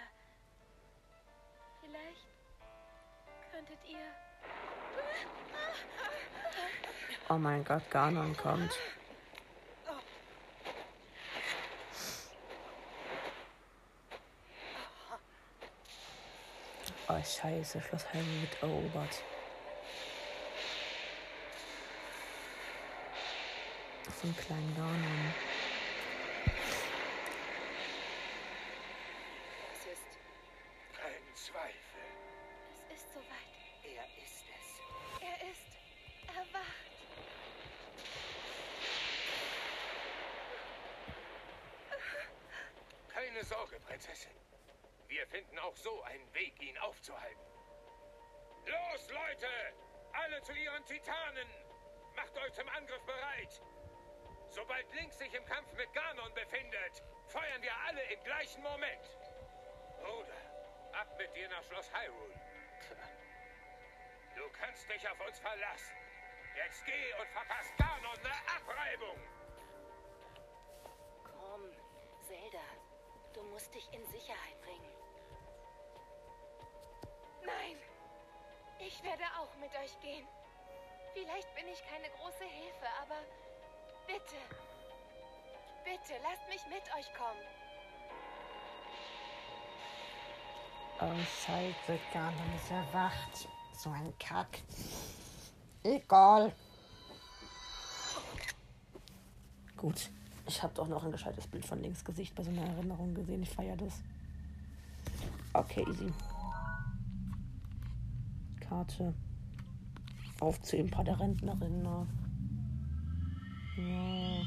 vielleicht 1.83 2.29
könntet 3.53 3.79
ihr... 3.87 4.01
Oh 7.29 7.37
mein 7.37 7.63
Gott, 7.65 7.91
Ganon 7.91 8.35
kommt. 8.35 8.73
Oh 17.11 17.15
scheiße, 17.15 17.81
Schloss 17.81 18.05
Hyrule 18.13 18.43
wird 18.43 18.63
erobert. 18.63 19.23
So 24.21 24.27
einen 24.27 24.37
kleinen 24.37 24.75
Ganon. 24.77 25.33
Aufzuhalten. 46.99 47.47
Los, 48.67 49.09
Leute! 49.09 49.49
Alle 50.13 50.43
zu 50.43 50.53
ihren 50.53 50.85
Titanen! 50.85 51.49
Macht 52.17 52.37
euch 52.39 52.53
zum 52.53 52.69
Angriff 52.71 53.03
bereit! 53.05 53.63
Sobald 54.51 54.93
Link 54.95 55.13
sich 55.13 55.33
im 55.35 55.45
Kampf 55.45 55.73
mit 55.75 55.93
Ganon 55.93 56.33
befindet, 56.35 57.03
feuern 57.29 57.63
wir 57.63 57.73
alle 57.87 58.03
im 58.13 58.25
gleichen 58.25 58.63
Moment. 58.63 59.05
Bruder, 60.01 60.41
ab 60.93 61.07
mit 61.19 61.35
dir 61.37 61.49
nach 61.51 61.63
Schloss 61.65 61.91
Hyrule. 61.93 62.35
Du 64.35 64.49
kannst 64.53 64.89
dich 64.89 65.09
auf 65.09 65.21
uns 65.27 65.39
verlassen. 65.39 65.97
Jetzt 66.57 66.85
geh 66.87 67.15
und 67.21 67.29
verpasst 67.29 67.77
Ganon 67.77 68.19
eine 68.19 68.35
Abreibung. 68.57 69.19
Komm, 71.25 71.71
Zelda. 72.27 72.65
Du 73.35 73.43
musst 73.45 73.73
dich 73.75 73.93
in 73.93 74.05
Sicherheit 74.07 74.61
bringen. 74.63 74.98
Nein! 77.45 77.77
Ich 78.79 79.03
werde 79.03 79.25
auch 79.41 79.55
mit 79.61 79.71
euch 79.77 79.99
gehen. 80.01 80.27
Vielleicht 81.15 81.55
bin 81.55 81.67
ich 81.69 81.83
keine 81.91 82.09
große 82.17 82.45
Hilfe, 82.45 82.87
aber 83.03 83.21
bitte, 84.07 84.37
bitte 85.85 86.21
lasst 86.23 86.47
mich 86.49 86.65
mit 86.67 86.85
euch 86.97 87.13
kommen. 87.15 87.43
Oh 91.01 91.25
scheiße, 91.45 91.99
Ganon 92.13 92.55
ist 92.57 92.71
erwacht. 92.71 93.49
So 93.73 93.91
ein 93.91 94.13
Kack. 94.19 94.63
Egal. 95.83 96.53
Gut. 99.77 100.11
Ich 100.47 100.63
habe 100.63 100.75
doch 100.75 100.89
noch 100.89 101.05
ein 101.05 101.13
gescheites 101.13 101.47
Bild 101.47 101.65
von 101.65 101.81
links 101.83 102.05
Gesicht 102.05 102.35
bei 102.35 102.43
so 102.43 102.51
einer 102.51 102.67
Erinnerung 102.67 103.15
gesehen. 103.15 103.43
Ich 103.43 103.51
feiere 103.51 103.77
das. 103.77 104.01
Okay, 105.53 105.85
easy. 105.89 106.13
Karte. 108.69 109.15
Auf 110.41 110.61
zu 110.61 110.77
Impa 110.77 111.03
der 111.03 111.19
Rentnerin. 111.19 111.83
Na. 111.83 112.07
Ja. 113.79 114.43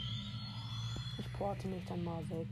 Ich 1.17 1.33
porte 1.33 1.67
mich 1.67 1.83
dann 1.85 2.03
mal 2.03 2.29
weg. 2.29 2.47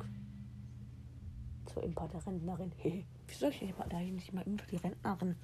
Zur 1.67 1.83
Impa 1.83 2.07
der 2.07 2.25
Rentnerin. 2.25 2.71
Hey, 2.77 3.05
wie 3.27 3.33
soll 3.33 3.49
ich 3.49 3.77
mal 3.77 3.87
dahin 3.87 4.15
nicht 4.15 4.33
mal 4.33 4.41
Impa 4.41 4.65
die 4.65 4.77
Rentnerin? 4.77 5.35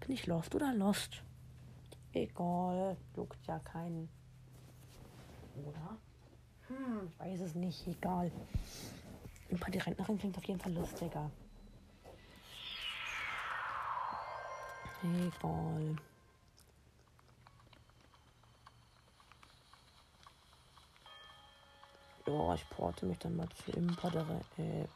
Bin 0.00 0.10
ich 0.10 0.26
lost 0.26 0.54
oder 0.54 0.72
lost? 0.72 1.22
Egal. 2.12 2.96
Juckt 3.14 3.46
ja 3.46 3.58
keinen. 3.58 4.08
Oder? 5.66 5.98
Hm, 6.68 7.08
ich 7.10 7.18
weiß 7.20 7.40
es 7.40 7.54
nicht. 7.54 7.86
Egal. 7.86 8.32
Impa 9.50 9.70
die 9.70 9.78
Rentnerin 9.78 10.18
klingt 10.18 10.38
auf 10.38 10.44
jeden 10.44 10.60
Fall 10.60 10.72
lustiger. 10.72 11.30
Egal. 15.02 15.96
Ja, 22.26 22.54
ich 22.54 22.68
porte 22.70 23.06
mich 23.06 23.18
dann 23.18 23.36
mal 23.36 23.48
zu 23.50 23.70
Impa 23.72 24.10
der 24.10 24.28
Re 24.28 24.40
äh, 24.58 24.88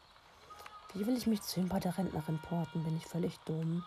Wie 0.95 1.07
will 1.07 1.17
ich 1.17 1.27
mich 1.27 1.43
zu 1.43 1.61
Impa 1.61 1.79
der 1.79 1.97
Rentnerin 1.97 2.39
porten? 2.41 2.83
Bin 2.83 2.97
ich 2.97 3.07
völlig 3.07 3.39
dumm? 3.41 3.85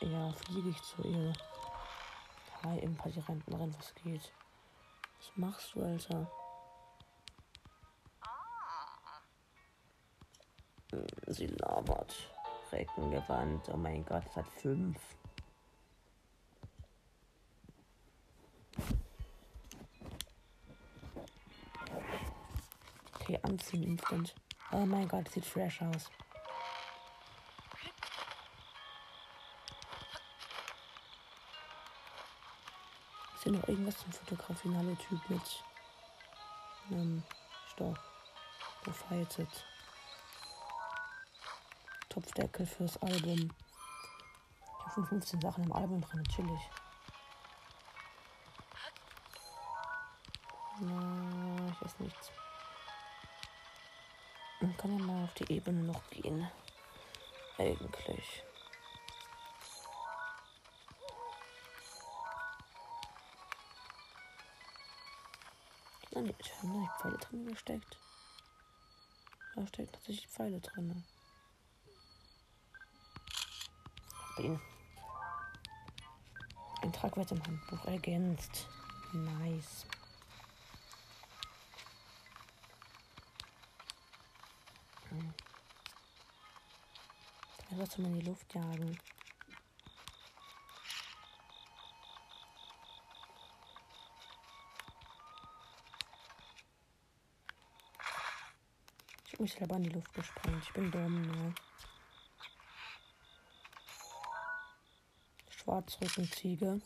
Ja, 0.00 0.32
fliege 0.32 0.68
ich 0.68 0.82
zu 0.82 1.02
ihr. 1.02 1.32
Hi, 2.62 2.78
Impa 2.80 3.08
die 3.08 3.20
Rentnerin, 3.20 3.74
was 3.78 3.94
geht? 3.94 4.32
Was 5.18 5.36
machst 5.36 5.74
du, 5.74 5.82
Alter? 5.82 6.30
Hm, 10.90 11.06
Sie 11.28 11.46
labert. 11.46 12.35
Schrecken. 12.76 13.22
Oh 13.72 13.76
mein 13.76 14.04
Gott, 14.04 14.22
es 14.28 14.36
hat 14.36 14.46
fünf. 14.48 14.98
Okay, 23.14 23.38
anziehen 23.42 23.82
instant. 23.82 24.34
Oh 24.72 24.84
mein 24.84 25.08
Gott, 25.08 25.28
sieht 25.30 25.46
fresh 25.46 25.80
aus. 25.82 26.10
Ist 33.34 33.42
hier 33.42 33.52
noch 33.52 33.68
irgendwas 33.68 33.96
zum 33.98 34.12
Fotografieren? 34.12 34.76
Hallo 34.76 34.94
Typ 34.96 35.30
mit 35.30 35.64
einem 36.90 37.22
Stock. 37.72 37.98
Gefeitet. 38.84 39.64
Topfdeckel 42.16 42.64
fürs 42.64 42.96
Album. 43.02 43.52
Ich 44.62 44.78
habe 44.78 44.90
schon 44.94 45.06
15 45.06 45.38
Sachen 45.42 45.64
im 45.64 45.72
Album 45.74 46.00
drin, 46.00 46.24
chillig. 46.34 46.70
Na, 50.80 51.68
ich 51.68 51.82
weiß 51.82 52.00
nichts. 52.00 52.32
Man 54.62 54.74
kann 54.78 54.98
ja 54.98 55.04
mal 55.04 55.24
auf 55.24 55.34
die 55.34 55.52
Ebene 55.52 55.82
noch 55.82 56.08
gehen. 56.08 56.50
Eigentlich. 57.58 58.42
Nein, 66.12 66.34
ich 66.38 66.54
habe 66.54 66.88
Pfeile 66.98 67.18
drin 67.18 67.46
gesteckt. 67.48 67.98
Da 69.54 69.66
stecken 69.66 69.92
tatsächlich 69.92 70.28
Pfeile 70.28 70.60
drin. 70.60 71.04
Bin. 74.36 74.60
Eintrag 76.82 77.16
wird 77.16 77.32
im 77.32 77.42
Handbuch 77.42 77.84
ergänzt. 77.86 78.68
Nice. 79.12 79.86
Hm. 85.08 85.34
Da 87.70 87.76
mal 87.76 88.08
in 88.08 88.20
die 88.20 88.26
Luft 88.26 88.54
jagen. 88.54 88.98
Ich 99.24 99.32
hab 99.32 99.40
mich 99.40 99.52
selber 99.54 99.76
in 99.76 99.84
die 99.84 99.90
Luft 99.90 100.12
gesprengt. 100.12 100.62
Ich 100.62 100.72
bin 100.74 100.90
dumm, 100.90 101.22
ne? 101.22 101.54
Schwarzrückenziege. 105.76 106.80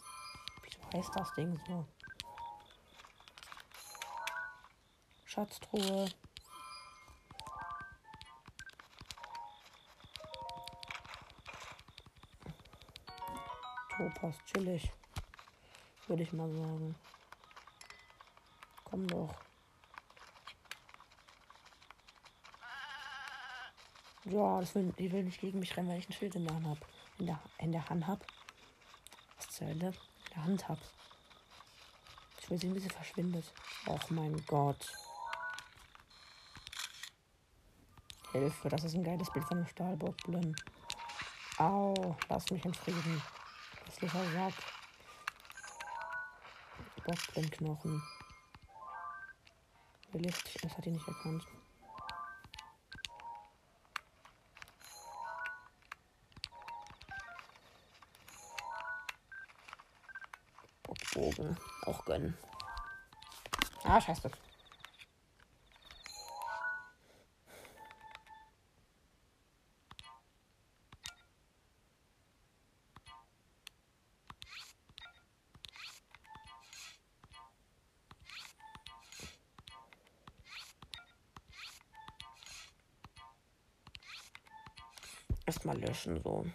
Wieso 0.62 0.92
heißt 0.92 1.10
das 1.14 1.32
Ding 1.34 1.56
so? 1.68 1.86
Schatztruhe. 5.24 6.08
Topas, 13.96 14.36
chillig. 14.46 14.90
Würde 16.08 16.24
ich 16.24 16.32
mal 16.32 16.50
sagen. 16.50 16.96
Komm 18.84 19.06
doch. 19.06 19.32
Ja, 24.24 24.60
das 24.60 24.74
will, 24.74 24.92
die 24.98 25.12
will 25.12 25.22
nicht 25.22 25.40
gegen 25.40 25.60
mich 25.60 25.76
rennen, 25.76 25.88
weil 25.88 26.00
ich 26.00 26.08
ein 26.08 26.12
Schild 26.12 26.34
in 26.34 26.44
der 26.44 26.56
Hand 26.56 26.66
hab. 26.66 26.78
In 27.18 27.26
der, 27.26 27.40
in 27.58 27.70
der 27.70 27.88
Hand 27.88 28.06
hab. 28.08 28.26
Zur 29.60 29.68
Hölle? 29.68 29.88
In 29.88 29.94
der 30.34 30.44
Hand 30.44 30.68
hab. 30.68 30.78
Ich 32.40 32.48
will 32.48 32.58
sehen, 32.58 32.74
wie 32.74 32.80
sie 32.80 32.88
verschwindet. 32.88 33.44
Och 33.86 34.10
mein 34.10 34.42
Gott. 34.46 34.90
Hilfe, 38.32 38.70
das 38.70 38.84
ist 38.84 38.94
ein 38.94 39.04
geiles 39.04 39.30
Bild 39.30 39.44
von 39.44 39.58
einem 39.58 39.66
Stahlbockblin. 39.66 40.56
Au, 41.58 42.16
lass 42.30 42.50
mich 42.50 42.64
in 42.64 42.72
Frieden. 42.72 43.22
Hässlicher 43.84 44.24
Sack. 44.32 44.54
Bockblinknochen. 47.04 48.02
Lift, 50.12 50.64
das 50.64 50.74
hat 50.74 50.86
die 50.86 50.92
nicht 50.92 51.06
erkannt. 51.06 51.46
Bogen 61.30 61.56
auch 61.86 62.04
gönnen. 62.04 62.36
Ah, 63.84 64.00
scheiße. 64.00 64.30
Erstmal 85.46 85.78
löschen 85.78 86.22
so. 86.22 86.46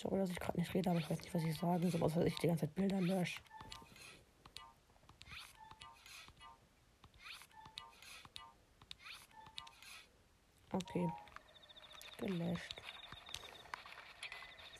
Sorry, 0.00 0.16
dass 0.16 0.30
ich 0.30 0.40
gerade 0.40 0.58
nicht 0.58 0.72
rede, 0.72 0.88
aber 0.88 0.98
ich 0.98 1.10
weiß 1.10 1.20
nicht, 1.20 1.34
was 1.34 1.42
ich 1.42 1.58
sagen 1.58 1.90
soll, 1.90 2.02
außer 2.02 2.20
dass 2.20 2.28
ich 2.28 2.36
die 2.36 2.46
ganze 2.46 2.64
Zeit 2.64 2.74
Bilder 2.74 3.02
lösche. 3.02 3.38
Okay. 10.72 11.12
Gelöscht. 12.16 12.82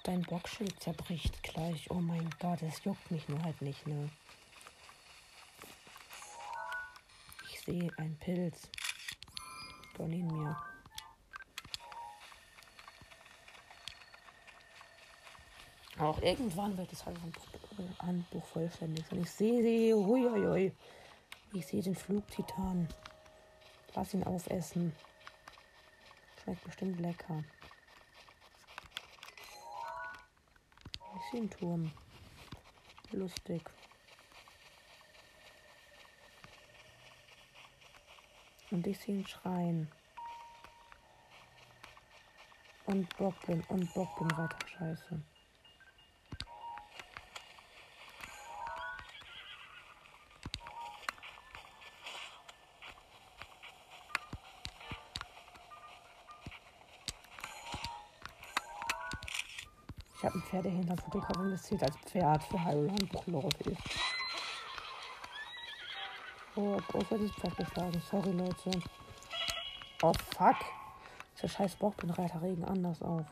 Dein 0.05 0.23
Boxschild 0.23 0.81
zerbricht 0.81 1.43
gleich. 1.43 1.91
Oh 1.91 2.01
mein 2.01 2.31
Gott, 2.39 2.63
es 2.63 2.83
juckt 2.85 3.11
mich 3.11 3.29
nur 3.29 3.43
halt 3.43 3.61
nicht, 3.61 3.87
ne? 3.87 4.09
Ich 7.51 7.61
sehe 7.61 7.93
einen 7.99 8.17
Pilz. 8.17 8.71
Gönn 9.99 10.15
ihn 10.15 10.29
mir. 10.29 10.70
Auch 16.01 16.23
irgendwann 16.23 16.79
wird 16.79 16.91
das 16.91 17.05
Handbuch, 17.05 17.43
Handbuch 17.99 18.45
vollständig 18.47 19.05
sein. 19.07 19.21
Ich 19.21 19.31
sehe 19.31 19.63
sie. 19.63 19.93
Huiuiui. 19.93 20.73
Ich 21.53 21.67
sehe 21.67 21.83
den 21.83 21.95
Flugtitan. 21.95 22.89
Lass 23.95 24.15
ihn 24.15 24.25
aufessen. 24.25 24.95
Schmeckt 26.43 26.65
bestimmt 26.65 27.01
lecker. 27.01 27.45
Ich 31.17 31.31
sehe 31.31 31.41
einen 31.41 31.51
Turm. 31.51 31.93
Lustig. 33.11 33.63
Und 38.71 38.87
ich 38.87 38.99
sehe 38.99 39.17
einen 39.17 39.27
Schrein. 39.27 39.93
Und 42.87 43.15
Bockblin 43.19 43.63
und 43.69 43.93
Bockblin 43.93 44.31
weiter. 44.31 44.57
Scheiße. 44.67 45.21
Pferdehändler 60.61 60.97
das 61.51 61.63
zählt 61.63 61.83
als 61.83 61.97
Pferd 61.97 62.45
für 62.45 62.63
Heiland 62.63 63.27
Lorbeer. 63.27 63.77
Oh, 66.55 66.77
großartiges 66.89 67.33
Pferd 67.33 67.57
geschlagen. 67.57 68.03
Sorry, 68.11 68.31
Leute. 68.33 68.71
Oh, 70.03 70.13
fuck. 70.37 70.57
Dieser 71.35 71.49
scheiß 71.49 71.77
Bockbinreiter 71.77 72.43
regen 72.43 72.65
anders 72.65 73.01
auf. 73.01 73.25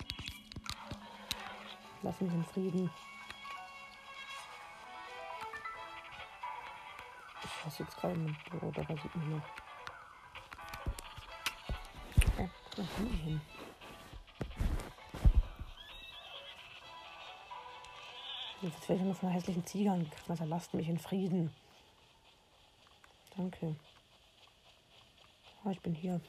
Lass 2.01 2.19
mich 2.21 2.33
in 2.33 2.45
Frieden. 2.47 2.91
Ich 7.45 7.65
hasse 7.67 7.83
jetzt 7.83 7.97
gerade 7.99 8.17
mit 8.17 8.45
Brot, 8.47 8.79
aber 8.79 8.95
sieht 9.03 9.15
mich 9.17 9.27
noch. 9.27 9.43
Ja, 12.39 12.85
Handy 12.97 13.17
hin? 13.19 13.41
Jetzt 18.75 18.89
werde 18.89 19.01
ich 19.01 19.07
nur 19.07 19.15
von 19.15 19.31
hässlichen 19.31 19.65
Tigern 19.65 20.01
gegriffen. 20.01 20.31
Also 20.31 20.45
lasst 20.45 20.75
mich 20.75 20.89
in 20.89 20.99
Frieden. 20.99 21.51
Danke. 23.37 23.77
Ah, 25.65 25.71
ich 25.71 25.81
bin 25.81 25.95
hier. 25.95 26.21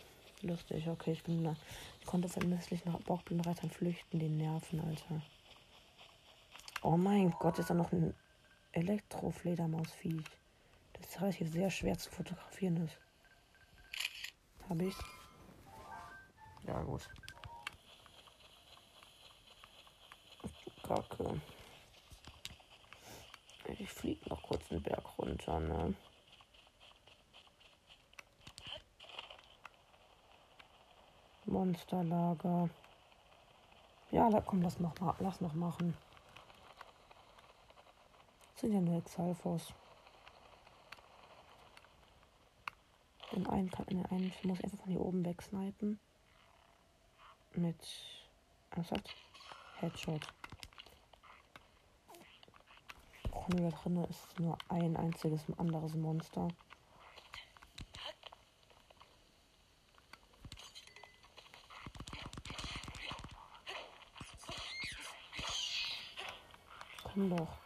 Lustig, 0.42 0.88
okay, 0.88 1.12
ich 1.12 1.24
bin 1.24 1.44
da. 1.44 1.56
Ich 2.00 2.06
konnte 2.06 2.30
von 2.30 2.48
misslichen 2.48 2.94
Bauchblumenreitern 3.04 3.70
flüchten, 3.70 4.20
den 4.20 4.38
Nerven, 4.38 4.80
Alter. 4.80 5.22
Oh 6.82 6.96
mein 6.96 7.32
Gott, 7.32 7.60
ist 7.60 7.70
da 7.70 7.74
noch 7.74 7.92
ein 7.92 8.14
Elektrofledermausviech. 8.72 10.24
Das 10.94 11.10
ist 11.10 11.22
relativ 11.22 11.52
sehr 11.52 11.70
schwer 11.70 11.98
zu 11.98 12.10
fotografieren 12.10 12.86
ist. 12.86 12.98
Habe 14.70 14.86
ich? 14.86 14.96
Ja, 16.66 16.82
gut. 16.84 17.10
Kacke. 20.84 21.42
Ich 23.78 23.90
fliege 23.90 24.28
noch 24.30 24.42
kurz 24.42 24.68
den 24.70 24.82
Berg 24.82 25.18
runter, 25.20 25.60
ne? 25.60 25.94
Monsterlager. 31.46 32.70
Ja, 34.12 34.30
da, 34.30 34.42
komm, 34.42 34.62
lass 34.62 34.80
noch, 34.80 34.94
lass 35.20 35.42
noch 35.42 35.54
machen. 35.54 35.96
Das 38.54 38.62
sind 38.62 38.74
ja 38.74 38.82
nur 38.82 38.98
Exalfos. 38.98 39.74
Den 43.32 43.46
einen, 43.48 43.70
kann, 43.70 43.86
den 43.86 44.06
einen 44.08 44.34
muss 44.44 44.58
ich 44.60 44.64
einfach 44.64 44.80
von 44.80 44.92
hier 44.92 45.02
oben 45.02 45.24
wegsnipen. 45.24 46.00
Mit. 47.54 47.78
Was 48.72 48.92
hat? 48.92 49.16
Headshot. 49.80 50.28
Nur 53.52 53.72
da 53.72 53.78
drin 53.78 54.04
ist 54.04 54.40
nur 54.40 54.56
ein 54.68 54.96
einziges 54.96 55.42
anderes 55.58 55.96
Monster. 55.96 56.50
Komm 67.04 67.36
doch. 67.36 67.58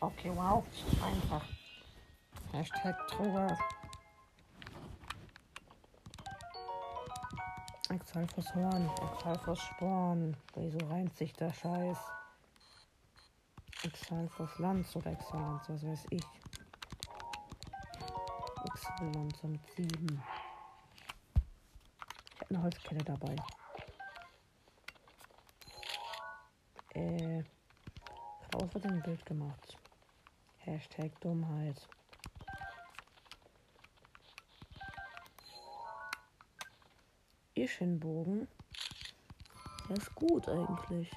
Okay, 0.00 0.30
wow. 0.34 0.64
Einfach. 1.04 1.44
Hashtag 2.52 3.08
Truhe. 3.08 3.58
Exalfos 7.96 8.54
Horn, 8.54 8.90
Exalfos 9.10 9.58
Sporn. 9.58 10.36
Wieso 10.54 10.76
reimt 10.86 11.16
sich 11.16 11.32
der 11.32 11.50
Scheiß? 11.50 11.96
Exalfos 13.84 14.58
Lanz 14.58 14.94
oder 14.96 15.12
Exalanz, 15.12 15.66
was 15.68 15.82
weiß 15.82 16.04
ich. 16.10 16.24
Exalanz 18.66 19.42
mit 19.44 19.60
7. 19.76 20.22
Ich 22.34 22.40
habe 22.40 22.50
eine 22.50 22.62
Holzkette 22.64 23.02
dabei. 23.02 23.36
Äh, 26.92 27.42
raus 28.54 28.74
wird 28.74 28.86
ein 28.86 29.02
Bild 29.02 29.24
gemacht. 29.24 29.78
Hashtag 30.58 31.18
Dummheit. 31.20 31.88
Ischenbogen. 37.66 38.46
Der 39.88 39.96
ist 39.96 40.14
gut 40.14 40.48
eigentlich. 40.48 41.10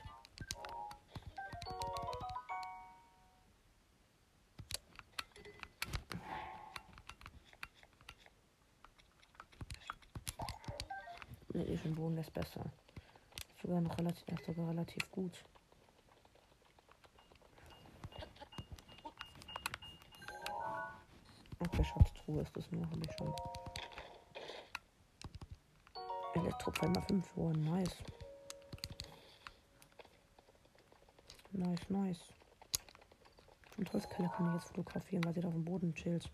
Der 11.53 11.67
Ischenbogen 11.67 12.17
ist 12.17 12.33
besser. 12.33 12.65
Sogar 13.61 13.81
noch 13.81 13.95
relativ, 13.99 14.43
sogar 14.43 14.69
relativ 14.69 15.11
gut. 15.11 15.45
Okay, 21.59 21.83
Schatztruhe 21.83 22.41
ist 22.41 22.57
das 22.57 22.71
nur, 22.71 22.89
habe 22.89 23.01
ich 23.05 23.15
schon. 23.15 23.35
Elektropfeil 26.59 26.89
mal 26.89 27.01
5 27.03 27.37
Uhr, 27.37 27.53
nice. 27.53 27.95
Nice, 31.53 31.89
nice. 31.89 32.19
Und 33.77 33.93
Holzkeller 33.93 34.27
kann 34.27 34.49
ich 34.49 34.55
jetzt 34.55 34.67
fotografieren, 34.67 35.23
weil 35.23 35.33
sie 35.33 35.39
da 35.39 35.47
auf 35.47 35.53
dem 35.53 35.63
Boden 35.63 35.95
chillt. 35.95 36.29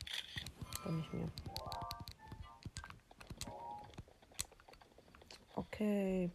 Dann 0.84 0.98
nicht 0.98 1.14
mehr. 1.14 1.28
Okay. 5.54 6.32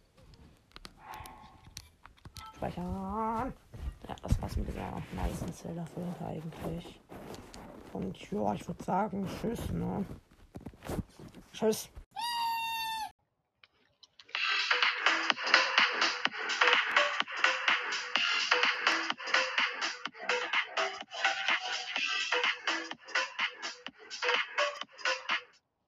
Speichern. 2.55 3.53
Ja, 4.07 4.15
das 4.21 4.41
war's 4.41 4.55
mit 4.55 4.69
dieser 4.69 5.01
nice 5.15 5.53
Zelda-Folge 5.53 6.25
eigentlich. 6.25 7.01
Und 7.91 8.31
ja, 8.31 8.53
ich 8.53 8.65
würde 8.65 8.83
sagen, 8.85 9.27
tschüss, 9.27 9.69
ne? 9.71 10.05
Tschüss. 11.51 11.89